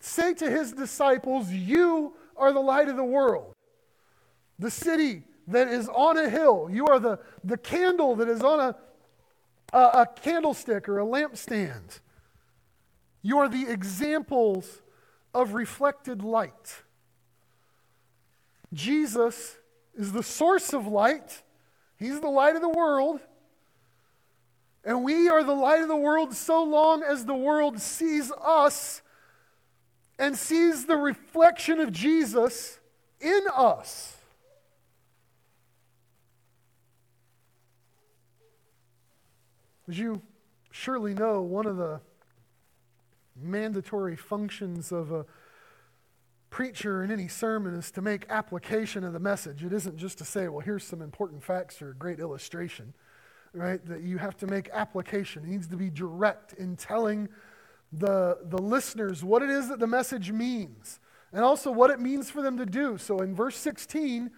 say 0.00 0.34
to 0.34 0.50
his 0.50 0.72
disciples, 0.72 1.50
You 1.50 2.14
are 2.36 2.52
the 2.52 2.60
light 2.60 2.88
of 2.88 2.96
the 2.96 3.04
world. 3.04 3.54
The 4.58 4.70
city 4.70 5.22
that 5.46 5.68
is 5.68 5.88
on 5.88 6.18
a 6.18 6.28
hill. 6.28 6.68
You 6.70 6.86
are 6.86 6.98
the, 6.98 7.18
the 7.44 7.56
candle 7.56 8.16
that 8.16 8.28
is 8.28 8.42
on 8.42 8.60
a, 8.60 8.76
a, 9.72 9.78
a 9.78 10.08
candlestick 10.22 10.88
or 10.88 10.98
a 10.98 11.04
lampstand. 11.04 12.00
You 13.22 13.38
are 13.38 13.48
the 13.48 13.70
examples 13.70 14.82
of 15.34 15.54
reflected 15.54 16.22
light. 16.22 16.82
Jesus 18.72 19.56
is 19.96 20.12
the 20.12 20.22
source 20.22 20.72
of 20.72 20.86
light, 20.86 21.42
He's 21.96 22.20
the 22.20 22.28
light 22.28 22.54
of 22.54 22.62
the 22.62 22.68
world. 22.68 23.20
And 24.84 25.04
we 25.04 25.28
are 25.28 25.42
the 25.42 25.54
light 25.54 25.82
of 25.82 25.88
the 25.88 25.96
world 25.96 26.32
so 26.34 26.62
long 26.62 27.02
as 27.02 27.26
the 27.26 27.34
world 27.34 27.80
sees 27.80 28.32
us 28.42 29.02
and 30.18 30.36
sees 30.36 30.86
the 30.86 30.96
reflection 30.96 31.80
of 31.80 31.92
Jesus 31.92 32.78
in 33.20 33.42
us. 33.54 34.17
As 39.88 39.98
you 39.98 40.20
surely 40.70 41.14
know, 41.14 41.40
one 41.40 41.66
of 41.66 41.78
the 41.78 42.00
mandatory 43.34 44.16
functions 44.16 44.92
of 44.92 45.12
a 45.12 45.24
preacher 46.50 47.02
in 47.02 47.10
any 47.10 47.28
sermon 47.28 47.74
is 47.74 47.90
to 47.92 48.02
make 48.02 48.26
application 48.28 49.02
of 49.04 49.12
the 49.12 49.18
message. 49.18 49.64
It 49.64 49.72
isn't 49.72 49.96
just 49.96 50.18
to 50.18 50.24
say, 50.24 50.48
well, 50.48 50.60
here's 50.60 50.84
some 50.84 51.00
important 51.00 51.42
facts 51.42 51.80
or 51.80 51.90
a 51.90 51.94
great 51.94 52.20
illustration, 52.20 52.92
right? 53.54 53.84
That 53.86 54.02
you 54.02 54.18
have 54.18 54.36
to 54.38 54.46
make 54.46 54.68
application. 54.70 55.44
It 55.44 55.48
needs 55.48 55.68
to 55.68 55.76
be 55.76 55.88
direct 55.88 56.52
in 56.54 56.76
telling 56.76 57.28
the, 57.92 58.38
the 58.44 58.60
listeners 58.60 59.24
what 59.24 59.42
it 59.42 59.48
is 59.48 59.68
that 59.68 59.78
the 59.78 59.86
message 59.86 60.32
means 60.32 61.00
and 61.32 61.42
also 61.42 61.70
what 61.70 61.90
it 61.90 62.00
means 62.00 62.30
for 62.30 62.42
them 62.42 62.58
to 62.58 62.66
do. 62.66 62.98
So 62.98 63.20
in 63.20 63.34
verse 63.34 63.56
16, 63.56 64.30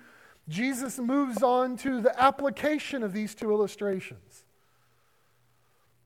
Jesus 0.48 0.98
moves 0.98 1.42
on 1.42 1.76
to 1.78 2.00
the 2.00 2.20
application 2.20 3.02
of 3.02 3.12
these 3.12 3.34
two 3.34 3.50
illustrations. 3.50 4.44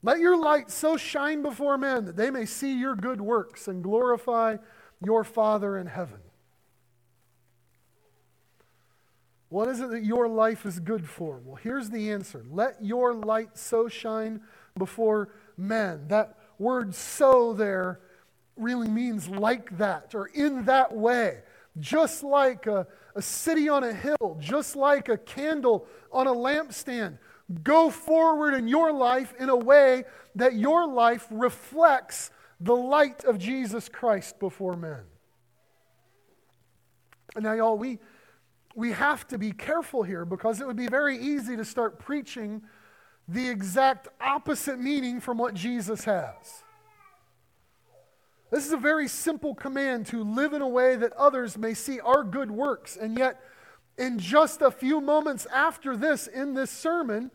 Let 0.05 0.19
your 0.19 0.37
light 0.37 0.71
so 0.71 0.99
shine 0.99 1.40
before 1.40 1.79
men 1.79 2.05
that 2.05 2.14
they 2.14 2.31
may 2.31 2.45
see 2.45 2.79
your 2.79 2.95
good 2.95 3.23
works 3.23 3.69
and 3.69 3.83
glorify 3.83 4.59
your 5.03 5.25
Father 5.25 5.79
in 5.79 5.87
heaven. 5.87 6.19
What 9.49 9.69
is 9.69 9.81
it 9.81 9.88
that 9.93 10.05
your 10.05 10.29
life 10.29 10.67
is 10.67 10.79
good 10.79 11.09
for? 11.09 11.40
Well, 11.43 11.57
here's 11.57 11.88
the 11.88 12.11
answer. 12.11 12.45
Let 12.51 12.85
your 12.85 13.14
light 13.14 13.57
so 13.57 13.88
shine 13.88 14.43
before 14.77 15.31
men. 15.57 16.09
That 16.09 16.37
word 16.59 16.95
so 16.95 17.55
there 17.55 18.01
really 18.57 18.88
means 18.88 19.29
like 19.29 19.79
that 19.79 20.14
or 20.14 20.27
in 20.27 20.67
that 20.67 20.95
way. 20.95 21.40
just 21.81 22.23
like 22.23 22.67
a, 22.67 22.87
a 23.14 23.23
city 23.23 23.69
on 23.69 23.85
a 23.85 23.93
hill, 23.93 24.37
just 24.40 24.77
like 24.77 25.09
a 25.09 25.19
candle 25.19 25.87
on 26.12 26.27
a 26.27 26.33
lampstand. 26.33 27.19
Go 27.62 27.90
forward 27.90 28.54
in 28.54 28.68
your 28.68 28.92
life 28.92 29.35
in 29.38 29.48
a 29.48 29.57
way 29.57 30.04
that 30.35 30.54
your 30.54 30.87
life 30.87 31.26
reflects 31.30 32.30
the 32.61 32.74
light 32.74 33.24
of 33.24 33.38
Jesus 33.38 33.88
Christ 33.88 34.38
before 34.38 34.76
men. 34.76 35.02
Now, 37.37 37.52
y'all, 37.52 37.76
we, 37.76 37.98
we 38.74 38.92
have 38.92 39.26
to 39.28 39.38
be 39.38 39.52
careful 39.52 40.02
here 40.02 40.24
because 40.24 40.61
it 40.61 40.66
would 40.66 40.76
be 40.76 40.87
very 40.87 41.18
easy 41.18 41.57
to 41.57 41.64
start 41.64 41.98
preaching 41.98 42.62
the 43.28 43.48
exact 43.48 44.09
opposite 44.20 44.78
meaning 44.78 45.20
from 45.20 45.38
what 45.38 45.54
Jesus 45.54 46.04
has. 46.04 46.62
This 48.50 48.66
is 48.66 48.72
a 48.72 48.78
very 48.78 49.09
simple 49.09 49.54
command 49.54 50.07
to 50.07 50.22
live 50.22 50.52
in 50.52 50.62
a 50.62 50.68
way 50.68 50.96
that 50.96 51.12
others 51.14 51.59
may 51.59 51.74
see 51.74 51.98
our 52.00 52.22
good 52.22 52.50
works. 52.50 52.96
And 52.96 53.18
yet, 53.18 53.40
in 53.98 54.18
just 54.18 54.62
a 54.62 54.70
few 54.70 55.00
moments 55.00 55.46
after 55.46 55.96
this, 55.96 56.26
in 56.26 56.54
this 56.54 56.70
sermon, 56.70 57.30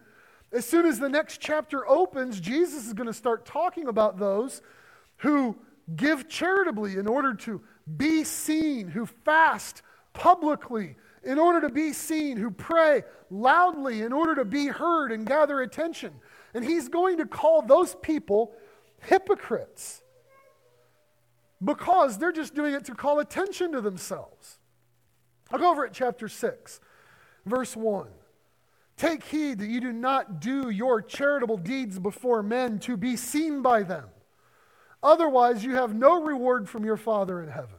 as 0.52 0.66
soon 0.66 0.86
as 0.86 1.00
the 1.00 1.10
next 1.10 1.40
chapter 1.40 1.88
opens, 1.88 2.40
Jesus 2.40 2.86
is 2.86 2.94
going 2.94 3.08
to 3.08 3.14
start 3.14 3.46
talking 3.46 3.88
about 3.88 4.18
those 4.18 4.62
who 5.18 5.58
give 5.96 6.28
charitably 6.28 6.98
in 6.98 7.08
order 7.08 7.34
to 7.34 7.62
be 7.98 8.24
seen, 8.24 8.88
who 8.88 9.06
fast 9.06 9.82
publicly 10.14 10.96
in 11.24 11.38
order 11.38 11.62
to 11.62 11.70
be 11.70 11.94
seen, 11.94 12.38
who 12.38 12.50
pray 12.50 13.04
loudly 13.30 14.02
in 14.02 14.14
order 14.14 14.36
to 14.36 14.46
be 14.46 14.68
heard 14.68 15.12
and 15.12 15.26
gather 15.26 15.62
attention. 15.62 16.14
And 16.54 16.64
he's 16.64 16.90
going 16.90 17.18
to 17.18 17.26
call 17.26 17.62
those 17.62 17.96
people 17.96 18.54
hypocrites 19.02 20.02
because 21.64 22.18
they're 22.18 22.32
just 22.32 22.56
doing 22.56 22.74
it 22.74 22.86
to 22.86 22.96
call 22.96 23.20
attention 23.20 23.74
to 23.74 23.82
themselves. 23.82 24.59
I'll 25.52 25.60
go 25.60 25.72
over 25.72 25.86
at 25.86 25.94
chapter 25.94 26.28
6, 26.28 26.80
verse 27.46 27.76
1. 27.76 28.08
Take 28.98 29.24
heed 29.24 29.60
that 29.60 29.70
you 29.70 29.80
do 29.80 29.94
not 29.94 30.42
do 30.42 30.70
your 30.70 31.02
charitable 31.02 31.58
deeds 31.58 31.98
before 31.98 32.44
men 32.44 32.80
to 32.80 32.98
be 32.98 33.16
seen 33.16 33.62
by 33.62 33.84
them. 33.84 34.06
Otherwise, 35.02 35.64
you 35.64 35.76
have 35.76 35.96
no 35.96 36.22
reward 36.22 36.68
from 36.68 36.84
your 36.84 36.98
Father 36.98 37.42
in 37.42 37.50
heaven. 37.50 37.78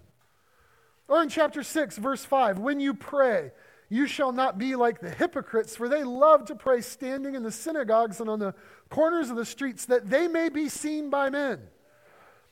Or 1.09 1.22
in 1.22 1.28
chapter 1.28 1.62
6, 1.62 1.98
verse 1.98 2.24
5, 2.24 2.59
when 2.59 2.80
you 2.80 2.94
pray, 2.94 3.52
you 3.90 4.06
shall 4.06 4.33
not 4.33 4.56
be 4.56 4.76
like 4.76 5.00
the 5.00 5.11
hypocrites, 5.11 5.76
for 5.76 5.88
they 5.88 6.04
love 6.04 6.46
to 6.46 6.54
pray 6.54 6.80
standing 6.80 7.35
in 7.35 7.42
the 7.42 7.52
synagogues 7.52 8.20
and 8.20 8.30
on 8.30 8.38
the 8.38 8.54
corners 8.88 9.28
of 9.28 9.37
the 9.37 9.44
streets, 9.44 9.85
that 9.87 10.09
they 10.09 10.28
may 10.28 10.48
be 10.48 10.68
seen 10.68 11.11
by 11.11 11.28
men. 11.28 11.61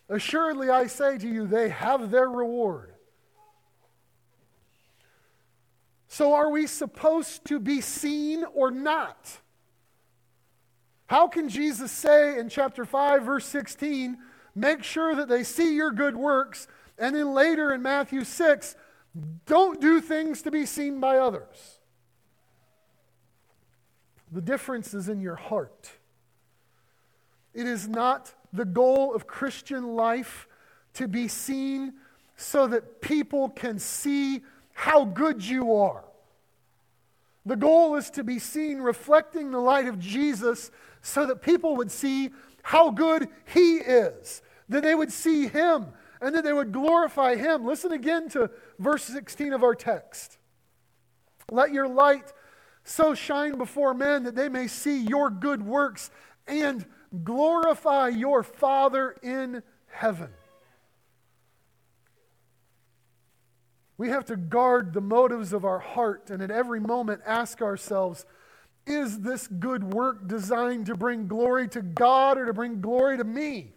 Assuredly, 0.08 0.68
I 0.68 0.88
say 0.88 1.16
to 1.16 1.28
you, 1.28 1.46
they 1.46 1.68
have 1.68 2.10
their 2.10 2.28
reward. 2.28 2.92
So, 6.08 6.32
are 6.32 6.50
we 6.50 6.66
supposed 6.66 7.44
to 7.46 7.60
be 7.60 7.82
seen 7.82 8.44
or 8.54 8.70
not? 8.70 9.40
How 11.06 11.28
can 11.28 11.48
Jesus 11.48 11.92
say 11.92 12.38
in 12.38 12.48
chapter 12.48 12.84
5, 12.84 13.22
verse 13.22 13.46
16, 13.46 14.16
make 14.54 14.82
sure 14.82 15.14
that 15.14 15.28
they 15.28 15.44
see 15.44 15.74
your 15.74 15.90
good 15.90 16.16
works, 16.16 16.66
and 16.98 17.14
then 17.14 17.32
later 17.32 17.72
in 17.72 17.82
Matthew 17.82 18.24
6, 18.24 18.74
don't 19.46 19.80
do 19.80 20.00
things 20.00 20.42
to 20.42 20.50
be 20.50 20.66
seen 20.66 20.98
by 20.98 21.18
others? 21.18 21.78
The 24.32 24.42
difference 24.42 24.94
is 24.94 25.08
in 25.08 25.20
your 25.20 25.36
heart. 25.36 25.90
It 27.54 27.66
is 27.66 27.88
not 27.88 28.34
the 28.52 28.64
goal 28.64 29.14
of 29.14 29.26
Christian 29.26 29.94
life 29.94 30.46
to 30.94 31.08
be 31.08 31.28
seen 31.28 31.94
so 32.36 32.66
that 32.66 33.00
people 33.00 33.48
can 33.48 33.78
see 33.78 34.42
how 34.78 35.04
good 35.04 35.44
you 35.44 35.74
are. 35.74 36.04
The 37.44 37.56
goal 37.56 37.96
is 37.96 38.10
to 38.10 38.22
be 38.22 38.38
seen 38.38 38.78
reflecting 38.78 39.50
the 39.50 39.58
light 39.58 39.88
of 39.88 39.98
Jesus 39.98 40.70
so 41.02 41.26
that 41.26 41.42
people 41.42 41.74
would 41.78 41.90
see 41.90 42.30
how 42.62 42.92
good 42.92 43.26
He 43.52 43.78
is, 43.78 44.40
that 44.68 44.84
they 44.84 44.94
would 44.94 45.10
see 45.10 45.48
Him, 45.48 45.86
and 46.20 46.32
that 46.32 46.44
they 46.44 46.52
would 46.52 46.70
glorify 46.70 47.34
Him. 47.34 47.66
Listen 47.66 47.90
again 47.90 48.28
to 48.28 48.52
verse 48.78 49.02
16 49.02 49.52
of 49.52 49.64
our 49.64 49.74
text. 49.74 50.38
Let 51.50 51.72
your 51.72 51.88
light 51.88 52.32
so 52.84 53.16
shine 53.16 53.58
before 53.58 53.94
men 53.94 54.22
that 54.22 54.36
they 54.36 54.48
may 54.48 54.68
see 54.68 55.02
your 55.02 55.28
good 55.28 55.60
works 55.60 56.12
and 56.46 56.86
glorify 57.24 58.08
your 58.08 58.44
Father 58.44 59.16
in 59.24 59.64
heaven. 59.88 60.28
We 63.98 64.08
have 64.10 64.24
to 64.26 64.36
guard 64.36 64.94
the 64.94 65.00
motives 65.00 65.52
of 65.52 65.64
our 65.64 65.80
heart 65.80 66.30
and 66.30 66.40
at 66.40 66.50
every 66.50 66.80
moment 66.80 67.20
ask 67.26 67.60
ourselves 67.60 68.24
is 68.86 69.20
this 69.20 69.46
good 69.46 69.92
work 69.92 70.26
designed 70.26 70.86
to 70.86 70.94
bring 70.94 71.28
glory 71.28 71.68
to 71.68 71.82
God 71.82 72.38
or 72.38 72.46
to 72.46 72.54
bring 72.54 72.80
glory 72.80 73.18
to 73.18 73.24
me? 73.24 73.74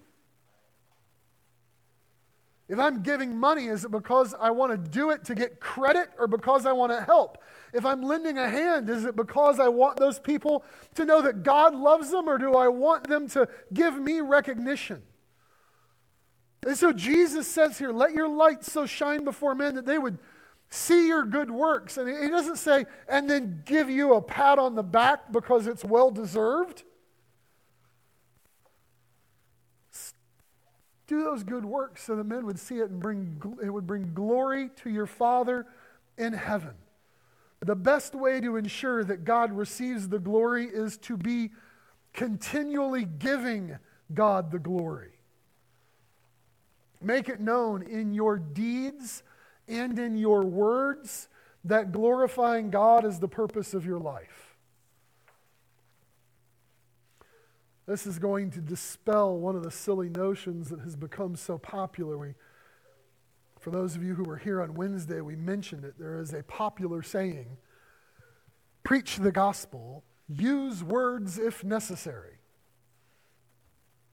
If 2.70 2.80
I'm 2.80 3.04
giving 3.04 3.38
money, 3.38 3.66
is 3.66 3.84
it 3.84 3.92
because 3.92 4.34
I 4.40 4.52
want 4.52 4.72
to 4.72 4.78
do 4.78 5.10
it 5.10 5.26
to 5.26 5.36
get 5.36 5.60
credit 5.60 6.08
or 6.18 6.28
because 6.28 6.66
I 6.66 6.72
want 6.72 6.94
to 6.94 7.02
help? 7.02 7.40
If 7.74 7.86
I'm 7.86 8.02
lending 8.02 8.38
a 8.38 8.50
hand, 8.50 8.90
is 8.90 9.04
it 9.04 9.18
because 9.18 9.60
I 9.60 9.68
want 9.68 9.98
those 9.98 10.20
people 10.20 10.64
to 10.96 11.04
know 11.04 11.22
that 11.22 11.44
God 11.44 11.76
loves 11.76 12.12
them 12.12 12.30
or 12.30 12.38
do 12.38 12.54
I 12.54 12.70
want 12.70 13.10
them 13.10 13.28
to 13.30 13.50
give 13.74 14.00
me 14.00 14.22
recognition? 14.22 15.02
And 16.66 16.78
so 16.78 16.94
Jesus 16.94 17.48
says 17.48 17.78
here, 17.78 17.92
let 17.92 18.14
your 18.14 18.28
light 18.28 18.64
so 18.64 18.86
shine 18.86 19.24
before 19.24 19.56
men 19.56 19.76
that 19.76 19.86
they 19.86 19.98
would 19.98 20.20
see 20.70 21.08
your 21.08 21.26
good 21.26 21.50
works. 21.50 21.98
And 21.98 22.08
he 22.08 22.30
doesn't 22.30 22.58
say, 22.58 22.86
and 23.10 23.30
then 23.30 23.64
give 23.66 23.90
you 23.90 24.14
a 24.14 24.22
pat 24.22 24.60
on 24.60 24.76
the 24.76 24.84
back 24.84 25.32
because 25.32 25.68
it's 25.68 25.84
well 25.84 26.12
deserved. 26.12 26.84
do 31.12 31.26
those 31.26 31.44
good 31.44 31.66
works 31.66 32.04
so 32.04 32.16
that 32.16 32.24
men 32.24 32.46
would 32.46 32.58
see 32.58 32.78
it 32.78 32.90
and 32.90 33.02
bring, 33.02 33.42
it 33.62 33.70
would 33.70 33.86
bring 33.86 34.14
glory 34.14 34.70
to 34.78 34.90
your 34.90 35.06
Father 35.06 35.66
in 36.18 36.32
heaven. 36.32 36.72
The 37.60 37.76
best 37.76 38.16
way 38.16 38.40
to 38.40 38.56
ensure 38.56 39.04
that 39.04 39.26
God 39.26 39.52
receives 39.52 40.08
the 40.08 40.20
glory 40.20 40.68
is 40.68 40.98
to 41.00 41.18
be 41.18 41.52
continually 42.14 43.04
giving 43.04 43.78
God 44.14 44.52
the 44.52 44.60
glory. 44.60 45.12
Make 47.02 47.30
it 47.30 47.40
known 47.40 47.82
in 47.82 48.14
your 48.14 48.38
deeds 48.38 49.24
and 49.68 49.98
in 49.98 50.18
your 50.18 50.44
words 50.44 51.28
that 51.64 51.92
glorifying 51.92 52.70
God 52.70 53.06
is 53.06 53.20
the 53.20 53.28
purpose 53.28 53.74
of 53.74 53.86
your 53.86 54.00
life. 54.00 54.56
This 57.88 58.06
is 58.06 58.20
going 58.20 58.52
to 58.52 58.62
dispel 58.62 59.38
one 59.38 59.56
of 59.56 59.64
the 59.64 59.72
silly 59.72 60.10
notions 60.10 60.70
that 60.70 60.80
has 60.82 60.96
become 60.96 61.36
so 61.36 61.58
popular. 61.58 62.18
We, 62.18 62.36
for 63.60 63.72
those 63.72 63.96
of 63.96 64.04
you 64.04 64.16
who 64.16 64.24
were 64.24 64.38
here 64.38 64.62
on 64.62 64.76
Wednesday, 64.76 65.22
we 65.22 65.36
mentioned 65.36 65.84
it. 65.84 65.96
There 66.00 66.20
is 66.20 66.34
a 66.34 66.44
popular 66.44 67.02
saying 67.02 67.58
preach 68.84 69.18
the 69.18 69.32
gospel, 69.32 70.04
use 70.28 70.84
words 70.84 71.38
if 71.38 71.64
necessary. 71.64 72.38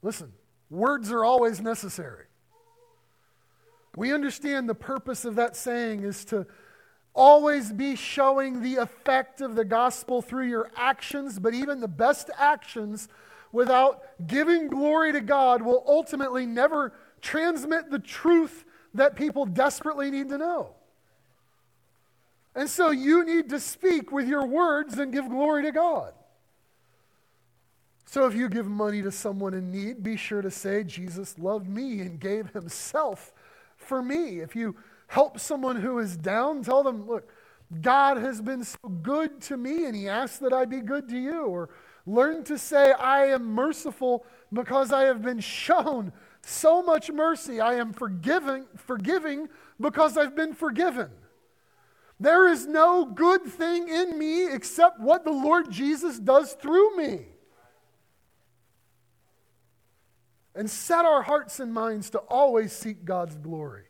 Listen, 0.03 0.33
words 0.70 1.11
are 1.11 1.24
always 1.24 1.61
necessary. 1.61 2.28
We 3.99 4.13
understand 4.13 4.69
the 4.69 4.77
purpose 4.77 5.25
of 5.25 5.35
that 5.35 5.57
saying 5.57 6.05
is 6.05 6.25
to 6.27 6.47
always 7.15 7.73
be 7.73 7.97
showing 7.97 8.63
the 8.63 8.77
effect 8.77 9.41
of 9.41 9.57
the 9.57 9.65
gospel 9.65 10.23
through 10.23 10.47
your 10.47 10.71
actions, 10.77 11.41
but 11.41 11.53
even 11.53 11.81
the 11.81 11.89
best 11.89 12.31
actions 12.39 13.09
without 13.51 14.05
giving 14.25 14.69
glory 14.69 15.11
to 15.11 15.21
God 15.21 15.63
will 15.63 15.83
ultimately 15.85 16.47
never 16.47 16.93
transmit 17.21 17.91
the 17.91 17.99
truth 17.99 18.65
that 18.95 19.17
people 19.17 19.45
desperately 19.45 20.13
need 20.13 20.29
to 20.29 20.39
know. 20.39 20.77
And 22.55 22.71
so 22.71 22.93
you 22.93 23.25
need 23.25 23.49
to 23.49 23.59
speak 23.59 24.13
with 24.13 24.29
your 24.29 24.47
words 24.47 24.97
and 24.97 25.13
give 25.13 25.29
glory 25.29 25.65
to 25.65 25.73
God. 25.73 26.15
So 28.07 28.29
if 28.29 28.35
you 28.37 28.49
give 28.49 28.68
money 28.68 29.03
to 29.03 29.11
someone 29.11 29.55
in 29.55 29.72
need, 29.72 30.05
be 30.05 30.16
sure 30.16 30.41
to 30.41 30.53
say, 30.53 30.85
Jesus 30.85 31.37
loved 31.37 31.68
me 31.68 32.01
and 32.01 32.20
gave 32.20 32.51
himself 32.51 33.33
for 33.89 34.03
me. 34.03 34.41
If 34.41 34.55
you 34.55 34.76
help 35.09 35.41
someone 35.41 35.76
who 35.76 35.99
is 35.99 36.16
down, 36.16 36.62
tell 36.62 36.82
them, 36.82 37.09
look, 37.09 37.28
God 37.80 38.18
has 38.18 38.41
been 38.41 38.62
so 38.62 38.89
good 39.03 39.41
to 39.43 39.57
me 39.57 39.86
and 39.86 39.97
he 39.97 40.09
asks 40.09 40.39
that 40.39 40.53
I 40.53 40.64
be 40.64 40.80
good 40.80 41.09
to 41.09 41.18
you. 41.18 41.47
Or 41.47 41.70
Learn 42.09 42.43
to 42.45 42.57
say, 42.57 42.93
I 42.93 43.26
am 43.26 43.45
merciful 43.45 44.24
because 44.51 44.93
I 44.93 45.03
have 45.03 45.20
been 45.20 45.41
shown 45.41 46.11
so 46.41 46.82
much 46.82 47.11
mercy. 47.11 47.61
I 47.61 47.74
am 47.74 47.93
forgiving, 47.93 48.64
forgiving 48.76 49.51
because 49.78 50.16
I've 50.16 50.34
been 50.34 50.55
forgiven. 50.55 51.11
There 52.18 52.49
is 52.49 52.66
no 52.66 53.05
good 53.05 53.45
thing 53.45 53.91
in 53.91 54.18
me 54.18 54.51
except 54.51 55.01
what 55.01 55.24
the 55.24 55.30
Lord 55.30 55.70
Jesus 55.70 56.18
does 56.18 56.55
through 56.55 56.97
me. 56.97 57.26
And 60.59 60.69
set 60.69 61.05
our 61.05 61.23
hearts 61.23 61.61
and 61.61 61.73
minds 61.73 62.11
to 62.11 62.19
always 62.19 62.73
seek 62.73 63.05
God's 63.05 63.37
glory. 63.37 63.85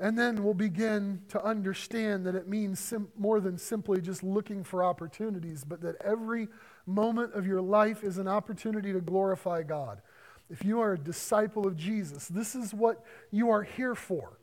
And 0.00 0.18
then 0.18 0.42
we'll 0.42 0.52
begin 0.52 1.22
to 1.28 1.40
understand 1.40 2.26
that 2.26 2.34
it 2.34 2.48
means 2.48 2.80
sim- 2.80 3.12
more 3.16 3.38
than 3.38 3.56
simply 3.56 4.00
just 4.00 4.24
looking 4.24 4.64
for 4.64 4.82
opportunities, 4.82 5.62
but 5.62 5.80
that 5.82 5.94
every 6.04 6.48
moment 6.86 7.34
of 7.34 7.46
your 7.46 7.60
life 7.60 8.02
is 8.02 8.18
an 8.18 8.26
opportunity 8.26 8.92
to 8.92 9.00
glorify 9.00 9.62
God. 9.62 10.02
If 10.50 10.64
you 10.64 10.80
are 10.80 10.94
a 10.94 10.98
disciple 10.98 11.68
of 11.68 11.76
Jesus, 11.76 12.26
this 12.26 12.56
is 12.56 12.74
what 12.74 13.04
you 13.30 13.48
are 13.50 13.62
here 13.62 13.94
for. 13.94 14.40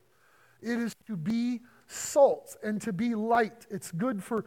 It 0.61 0.79
is 0.79 0.95
to 1.07 1.17
be 1.17 1.59
salt 1.87 2.55
and 2.63 2.81
to 2.83 2.93
be 2.93 3.15
light. 3.15 3.67
It's 3.69 3.91
good 3.91 4.23
for 4.23 4.45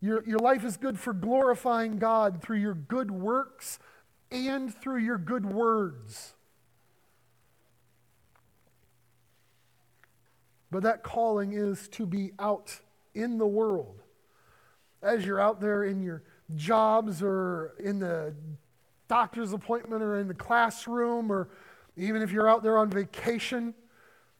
your, 0.00 0.24
your 0.26 0.40
life 0.40 0.64
is 0.64 0.76
good 0.76 0.98
for 0.98 1.12
glorifying 1.12 1.98
God 1.98 2.42
through 2.42 2.58
your 2.58 2.74
good 2.74 3.12
works 3.12 3.78
and 4.32 4.74
through 4.74 4.98
your 4.98 5.18
good 5.18 5.46
words. 5.46 6.34
But 10.70 10.82
that 10.84 11.02
calling 11.02 11.52
is 11.52 11.86
to 11.88 12.06
be 12.06 12.32
out 12.38 12.80
in 13.14 13.36
the 13.38 13.46
world. 13.46 14.02
As 15.02 15.26
you're 15.26 15.40
out 15.40 15.60
there 15.60 15.84
in 15.84 16.02
your 16.02 16.22
jobs 16.56 17.22
or 17.22 17.74
in 17.78 17.98
the 17.98 18.34
doctor's 19.08 19.52
appointment 19.52 20.02
or 20.02 20.18
in 20.18 20.28
the 20.28 20.34
classroom 20.34 21.30
or 21.30 21.50
even 21.96 22.22
if 22.22 22.32
you're 22.32 22.48
out 22.48 22.62
there 22.62 22.78
on 22.78 22.88
vacation, 22.88 23.74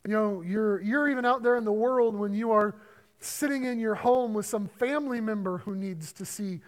you 0.06 0.12
know, 0.12 0.40
you're, 0.40 0.80
you're 0.80 1.10
even 1.10 1.26
out 1.26 1.42
there 1.42 1.56
in 1.56 1.64
the 1.64 1.72
world 1.72 2.16
when 2.16 2.32
you 2.32 2.50
are 2.50 2.76
sitting 3.20 3.64
in 3.64 3.78
your 3.78 3.94
home 3.94 4.32
with 4.32 4.46
some 4.46 4.66
family 4.66 5.20
member 5.20 5.58
who 5.58 5.74
needs 5.74 6.12
to 6.14 6.24
see 6.24 6.60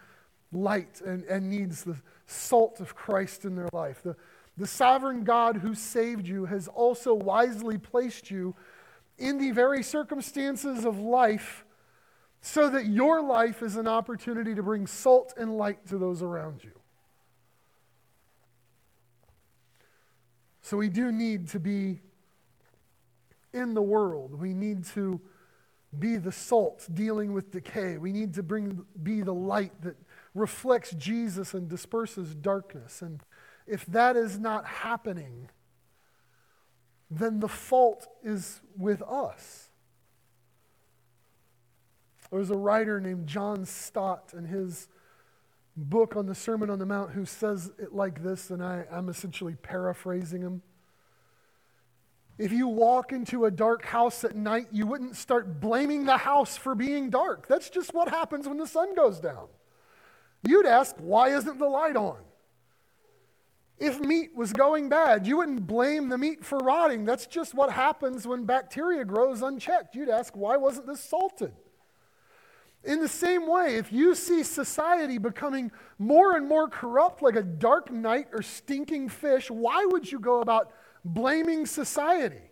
light 0.53 1.01
and, 1.05 1.23
and 1.25 1.49
needs 1.49 1.83
the 1.83 1.97
salt 2.25 2.79
of 2.79 2.95
Christ 2.95 3.45
in 3.45 3.55
their 3.55 3.69
life. 3.73 4.01
The, 4.03 4.15
the 4.57 4.67
sovereign 4.67 5.23
God 5.23 5.57
who 5.57 5.75
saved 5.75 6.27
you 6.27 6.45
has 6.45 6.67
also 6.67 7.13
wisely 7.13 7.77
placed 7.77 8.31
you 8.31 8.55
in 9.17 9.37
the 9.37 9.51
very 9.51 9.83
circumstances 9.83 10.85
of 10.85 10.99
life 10.99 11.65
so 12.41 12.69
that 12.69 12.85
your 12.85 13.21
life 13.21 13.61
is 13.61 13.75
an 13.75 13.87
opportunity 13.87 14.53
to 14.53 14.61
bring 14.61 14.85
salt 14.85 15.33
and 15.37 15.57
light 15.57 15.87
to 15.87 15.97
those 15.97 16.21
around 16.21 16.63
you. 16.63 16.71
So 20.61 20.77
we 20.77 20.89
do 20.89 21.11
need 21.11 21.49
to 21.49 21.59
be 21.59 22.01
in 23.53 23.73
the 23.73 23.81
world. 23.81 24.39
We 24.39 24.53
need 24.53 24.85
to 24.93 25.21
be 25.97 26.17
the 26.17 26.31
salt 26.31 26.87
dealing 26.93 27.33
with 27.33 27.51
decay. 27.51 27.97
We 27.97 28.11
need 28.11 28.33
to 28.35 28.43
bring 28.43 28.85
be 29.01 29.21
the 29.21 29.33
light 29.33 29.71
that 29.81 29.95
reflects 30.35 30.91
Jesus 30.91 31.55
and 31.55 31.67
disperses 31.67 32.35
darkness. 32.35 33.01
And 33.01 33.23
if 33.65 33.85
that 33.87 34.15
is 34.15 34.37
not 34.37 34.65
happening, 34.65 35.49
then 37.09 37.39
the 37.39 37.47
fault 37.47 38.07
is 38.21 38.61
with 38.77 39.01
us. 39.01 39.69
There's 42.31 42.51
a 42.51 42.57
writer 42.57 42.99
named 42.99 43.27
John 43.27 43.65
Stott 43.65 44.33
in 44.37 44.45
his 44.45 44.89
book 45.77 46.15
on 46.15 46.25
the 46.25 46.35
Sermon 46.35 46.69
on 46.69 46.79
the 46.79 46.85
Mount 46.85 47.11
who 47.11 47.25
says 47.25 47.71
it 47.79 47.93
like 47.93 48.21
this, 48.21 48.49
and 48.49 48.61
I, 48.61 48.85
I'm 48.91 49.07
essentially 49.07 49.55
paraphrasing 49.55 50.41
him. 50.41 50.61
If 52.37 52.51
you 52.51 52.67
walk 52.67 53.13
into 53.13 53.45
a 53.45 53.51
dark 53.51 53.85
house 53.85 54.25
at 54.25 54.35
night, 54.35 54.67
you 54.71 54.85
wouldn't 54.85 55.15
start 55.15 55.61
blaming 55.61 56.05
the 56.05 56.17
house 56.17 56.57
for 56.57 56.75
being 56.75 57.09
dark. 57.09 57.47
That's 57.47 57.69
just 57.69 57.93
what 57.93 58.09
happens 58.09 58.47
when 58.47 58.57
the 58.57 58.67
sun 58.67 58.95
goes 58.95 59.21
down. 59.21 59.47
You'd 60.45 60.65
ask, 60.65 60.95
why 60.97 61.29
isn't 61.29 61.59
the 61.59 61.67
light 61.67 61.95
on? 61.95 62.17
If 63.77 63.99
meat 63.99 64.35
was 64.35 64.53
going 64.53 64.87
bad, 64.87 65.27
you 65.27 65.37
wouldn't 65.37 65.67
blame 65.67 66.07
the 66.07 66.17
meat 66.17 66.45
for 66.45 66.57
rotting. 66.59 67.03
That's 67.03 67.27
just 67.27 67.53
what 67.53 67.71
happens 67.71 68.25
when 68.25 68.45
bacteria 68.45 69.03
grows 69.03 69.41
unchecked. 69.41 69.95
You'd 69.95 70.09
ask, 70.09 70.35
why 70.35 70.55
wasn't 70.55 70.87
this 70.87 71.01
salted? 71.01 71.51
In 72.85 73.01
the 73.01 73.07
same 73.07 73.47
way, 73.47 73.75
if 73.75 73.91
you 73.91 74.13
see 74.15 74.43
society 74.43 75.17
becoming 75.17 75.71
more 75.97 76.37
and 76.37 76.47
more 76.47 76.69
corrupt 76.69 77.21
like 77.21 77.35
a 77.35 77.41
dark 77.41 77.91
night 77.91 78.27
or 78.31 78.43
stinking 78.43 79.09
fish, 79.09 79.49
why 79.49 79.85
would 79.85 80.09
you 80.09 80.19
go 80.19 80.39
about 80.41 80.71
blaming 81.03 81.65
society? 81.65 82.51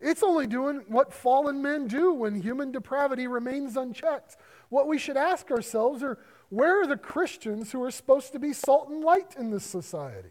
It's 0.00 0.22
only 0.22 0.46
doing 0.46 0.84
what 0.88 1.12
fallen 1.12 1.62
men 1.62 1.86
do 1.86 2.12
when 2.12 2.34
human 2.34 2.72
depravity 2.72 3.26
remains 3.26 3.76
unchecked. 3.76 4.36
What 4.68 4.86
we 4.86 4.98
should 4.98 5.16
ask 5.16 5.50
ourselves 5.50 6.02
are 6.02 6.18
where 6.50 6.82
are 6.82 6.86
the 6.86 6.96
Christians 6.96 7.72
who 7.72 7.82
are 7.82 7.90
supposed 7.90 8.32
to 8.32 8.38
be 8.38 8.52
salt 8.52 8.88
and 8.88 9.02
light 9.02 9.34
in 9.38 9.50
this 9.50 9.64
society? 9.64 10.28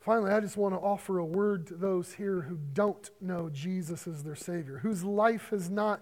Finally, 0.00 0.32
I 0.32 0.40
just 0.40 0.56
want 0.56 0.74
to 0.74 0.80
offer 0.80 1.18
a 1.18 1.24
word 1.24 1.66
to 1.68 1.74
those 1.74 2.14
here 2.14 2.40
who 2.40 2.58
don't 2.72 3.10
know 3.20 3.48
Jesus 3.50 4.08
as 4.08 4.22
their 4.22 4.34
Savior, 4.34 4.78
whose 4.78 5.04
life 5.04 5.50
has 5.50 5.70
not 5.70 6.00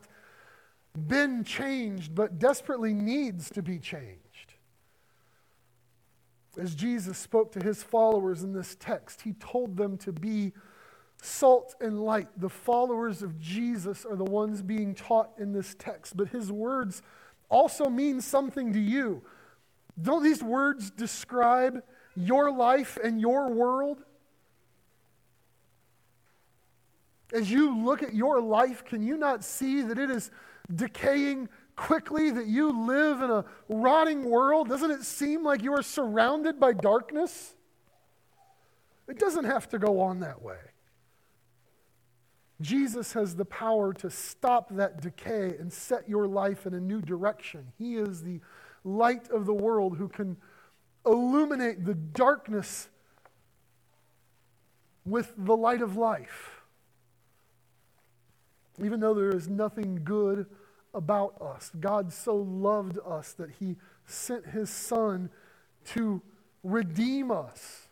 been 0.97 1.45
changed 1.45 2.15
but 2.15 2.39
desperately 2.39 2.95
needs 2.95 3.51
to 3.51 3.63
be 3.63 3.79
changed. 3.79 4.55
As 6.57 6.75
Jesus 6.75 7.19
spoke 7.19 7.53
to 7.53 7.63
his 7.63 7.83
followers 7.83 8.43
in 8.43 8.53
this 8.53 8.77
text, 8.81 9.23
he 9.23 9.35
told 9.35 9.77
them 9.77 9.97
to 9.99 10.13
be 10.13 10.53
salt 11.23 11.75
and 11.81 12.01
light. 12.01 12.29
The 12.37 12.49
followers 12.49 13.23
of 13.23 13.39
Jesus 13.39 14.05
are 14.05 14.16
the 14.16 14.25
ones 14.25 14.62
being 14.62 14.95
taught 14.95 15.31
in 15.39 15.53
this 15.53 15.75
text, 15.79 16.16
but 16.16 16.29
his 16.29 16.51
words 16.53 17.03
also 17.49 17.87
mean 17.87 18.21
something 18.21 18.73
to 18.73 18.81
you. 18.81 19.23
Don't 20.01 20.23
these 20.23 20.43
words 20.43 20.91
describe 20.91 21.83
your 22.14 22.51
life 22.53 22.99
and 23.03 23.21
your 23.21 23.51
world? 23.51 24.03
As 27.33 27.51
you 27.51 27.77
look 27.77 28.03
at 28.03 28.14
your 28.14 28.41
life, 28.41 28.85
can 28.85 29.03
you 29.03 29.16
not 29.16 29.45
see 29.45 29.83
that 29.83 29.99
it 29.99 30.11
is 30.11 30.31
decaying 30.75 31.49
quickly, 31.77 32.31
that 32.31 32.47
you 32.47 32.87
live 32.87 33.21
in 33.21 33.31
a 33.31 33.45
rotting 33.69 34.25
world? 34.25 34.69
Doesn't 34.69 34.91
it 34.91 35.03
seem 35.03 35.45
like 35.45 35.62
you 35.62 35.75
are 35.75 35.83
surrounded 35.83 36.59
by 36.59 36.73
darkness? 36.73 37.55
It 39.09 39.19
doesn't 39.19 39.45
have 39.45 39.69
to 39.71 39.79
go 39.79 40.01
on 40.01 40.21
that 40.21 40.43
way. 40.43 40.59
Jesus 42.61 43.13
has 43.13 43.37
the 43.37 43.45
power 43.45 43.93
to 43.95 44.11
stop 44.11 44.71
that 44.71 45.01
decay 45.01 45.57
and 45.59 45.73
set 45.73 46.09
your 46.09 46.27
life 46.27 46.67
in 46.67 46.75
a 46.75 46.81
new 46.81 47.01
direction. 47.01 47.73
He 47.79 47.97
is 47.97 48.23
the 48.23 48.41
light 48.83 49.31
of 49.31 49.47
the 49.47 49.55
world 49.55 49.97
who 49.97 50.09
can 50.09 50.37
illuminate 51.07 51.85
the 51.85 51.95
darkness 51.95 52.89
with 55.05 55.33
the 55.37 55.57
light 55.57 55.83
of 55.83 55.97
life. 55.97 56.63
Even 58.83 59.01
though 59.01 59.15
there 59.15 59.35
is 59.35 59.49
nothing 59.49 60.01
good 60.05 60.47
about 60.95 61.41
us, 61.41 61.71
God 61.79 62.13
so 62.13 62.37
loved 62.37 62.99
us 63.07 63.33
that 63.35 63.51
He 63.59 63.77
sent 64.07 64.47
His 64.47 64.71
Son 64.71 65.31
to 65.87 66.23
redeem 66.63 67.31
us. 67.31 67.88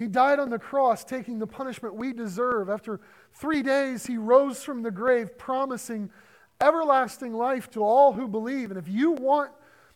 He 0.00 0.08
died 0.08 0.38
on 0.38 0.48
the 0.48 0.58
cross, 0.58 1.04
taking 1.04 1.38
the 1.38 1.46
punishment 1.46 1.94
we 1.94 2.14
deserve. 2.14 2.70
After 2.70 3.00
three 3.34 3.62
days, 3.62 4.06
He 4.06 4.16
rose 4.16 4.64
from 4.64 4.82
the 4.82 4.90
grave, 4.90 5.36
promising 5.36 6.08
everlasting 6.58 7.34
life 7.34 7.70
to 7.72 7.84
all 7.84 8.14
who 8.14 8.26
believe. 8.26 8.70
And 8.70 8.78
if 8.78 8.88
you 8.88 9.10
want 9.10 9.52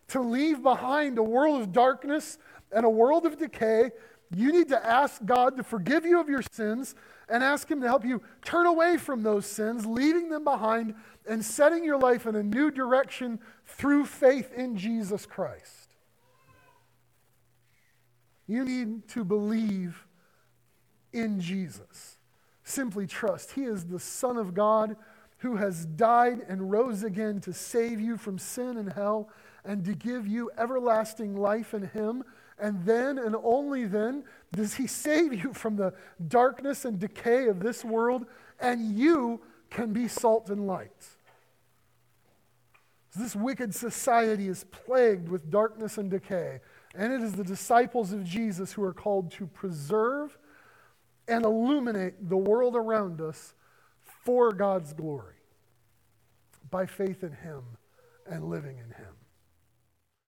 to 0.09 0.21
leave 0.21 0.63
behind 0.63 1.17
a 1.17 1.23
world 1.23 1.63
of 1.63 1.73
darkness 1.73 2.37
and 2.71 2.85
a 2.85 2.91
world 2.91 3.25
of 3.25 3.39
decay, 3.39 3.93
you 4.31 4.53
need 4.53 4.69
to 4.69 4.87
ask 4.87 5.25
God 5.25 5.57
to 5.57 5.63
forgive 5.63 6.05
you 6.05 6.21
of 6.21 6.29
your 6.29 6.43
sins 6.53 6.95
and 7.31 7.43
ask 7.43 7.71
Him 7.71 7.81
to 7.81 7.87
help 7.87 8.05
you 8.05 8.21
turn 8.45 8.67
away 8.67 8.99
from 8.99 9.23
those 9.23 9.47
sins, 9.47 9.87
leaving 9.87 10.29
them 10.29 10.45
behind, 10.45 10.97
and 11.27 11.43
setting 11.43 11.83
your 11.83 11.99
life 11.99 12.27
in 12.27 12.37
a 12.37 12.43
new 12.43 12.71
direction 12.71 13.41
through 13.65 14.05
faith 14.05 14.53
in 14.53 14.77
Jesus 14.77 15.25
Christ. 15.25 15.84
You 18.47 18.65
need 18.65 19.09
to 19.09 19.25
believe 19.25 20.07
in 21.13 21.41
Jesus. 21.41 22.19
Simply 22.63 23.07
trust. 23.07 23.53
He 23.53 23.65
is 23.65 23.85
the 23.85 24.01
Son 24.01 24.37
of 24.37 24.55
God 24.55 24.97
who 25.39 25.57
has 25.57 25.85
died 25.85 26.41
and 26.49 26.71
rose 26.71 27.03
again 27.03 27.41
to 27.41 27.53
save 27.53 28.01
you 28.01 28.17
from 28.17 28.39
sin 28.39 28.77
and 28.77 28.93
hell 28.93 29.29
and 29.65 29.85
to 29.85 29.95
give 29.95 30.27
you 30.27 30.51
everlasting 30.57 31.37
life 31.37 31.75
in 31.75 31.89
Him. 31.89 32.25
And 32.59 32.85
then 32.85 33.19
and 33.19 33.37
only 33.43 33.85
then 33.85 34.25
does 34.53 34.75
He 34.75 34.87
save 34.87 35.35
you 35.35 35.53
from 35.53 35.77
the 35.77 35.93
darkness 36.29 36.85
and 36.85 36.99
decay 36.99 37.49
of 37.49 37.61
this 37.61 37.85
world, 37.85 38.27
and 38.61 38.97
you 38.97 39.41
can 39.71 39.93
be 39.93 40.09
salt 40.09 40.51
and 40.51 40.67
light. 40.67 41.09
This 43.17 43.37
wicked 43.37 43.75
society 43.75 44.49
is 44.49 44.65
plagued 44.65 45.29
with 45.29 45.51
darkness 45.51 45.99
and 45.99 46.11
decay, 46.11 46.61
and 46.97 47.13
it 47.13 47.21
is 47.21 47.33
the 47.33 47.45
disciples 47.45 48.13
of 48.13 48.25
Jesus 48.25 48.73
who 48.73 48.83
are 48.83 48.95
called 48.95 49.31
to 49.33 49.47
preserve 49.47 50.37
and 51.27 51.45
illuminate 51.45 52.29
the 52.29 52.37
world 52.37 52.77
around 52.77 53.21
us 53.21 53.55
for 54.25 54.53
God's 54.53 54.93
glory 54.93 55.35
by 56.71 56.87
faith 56.87 57.23
in 57.23 57.33
Him 57.33 57.63
and 58.27 58.45
living 58.45 58.79
in 58.79 58.91
Him. 58.91 59.14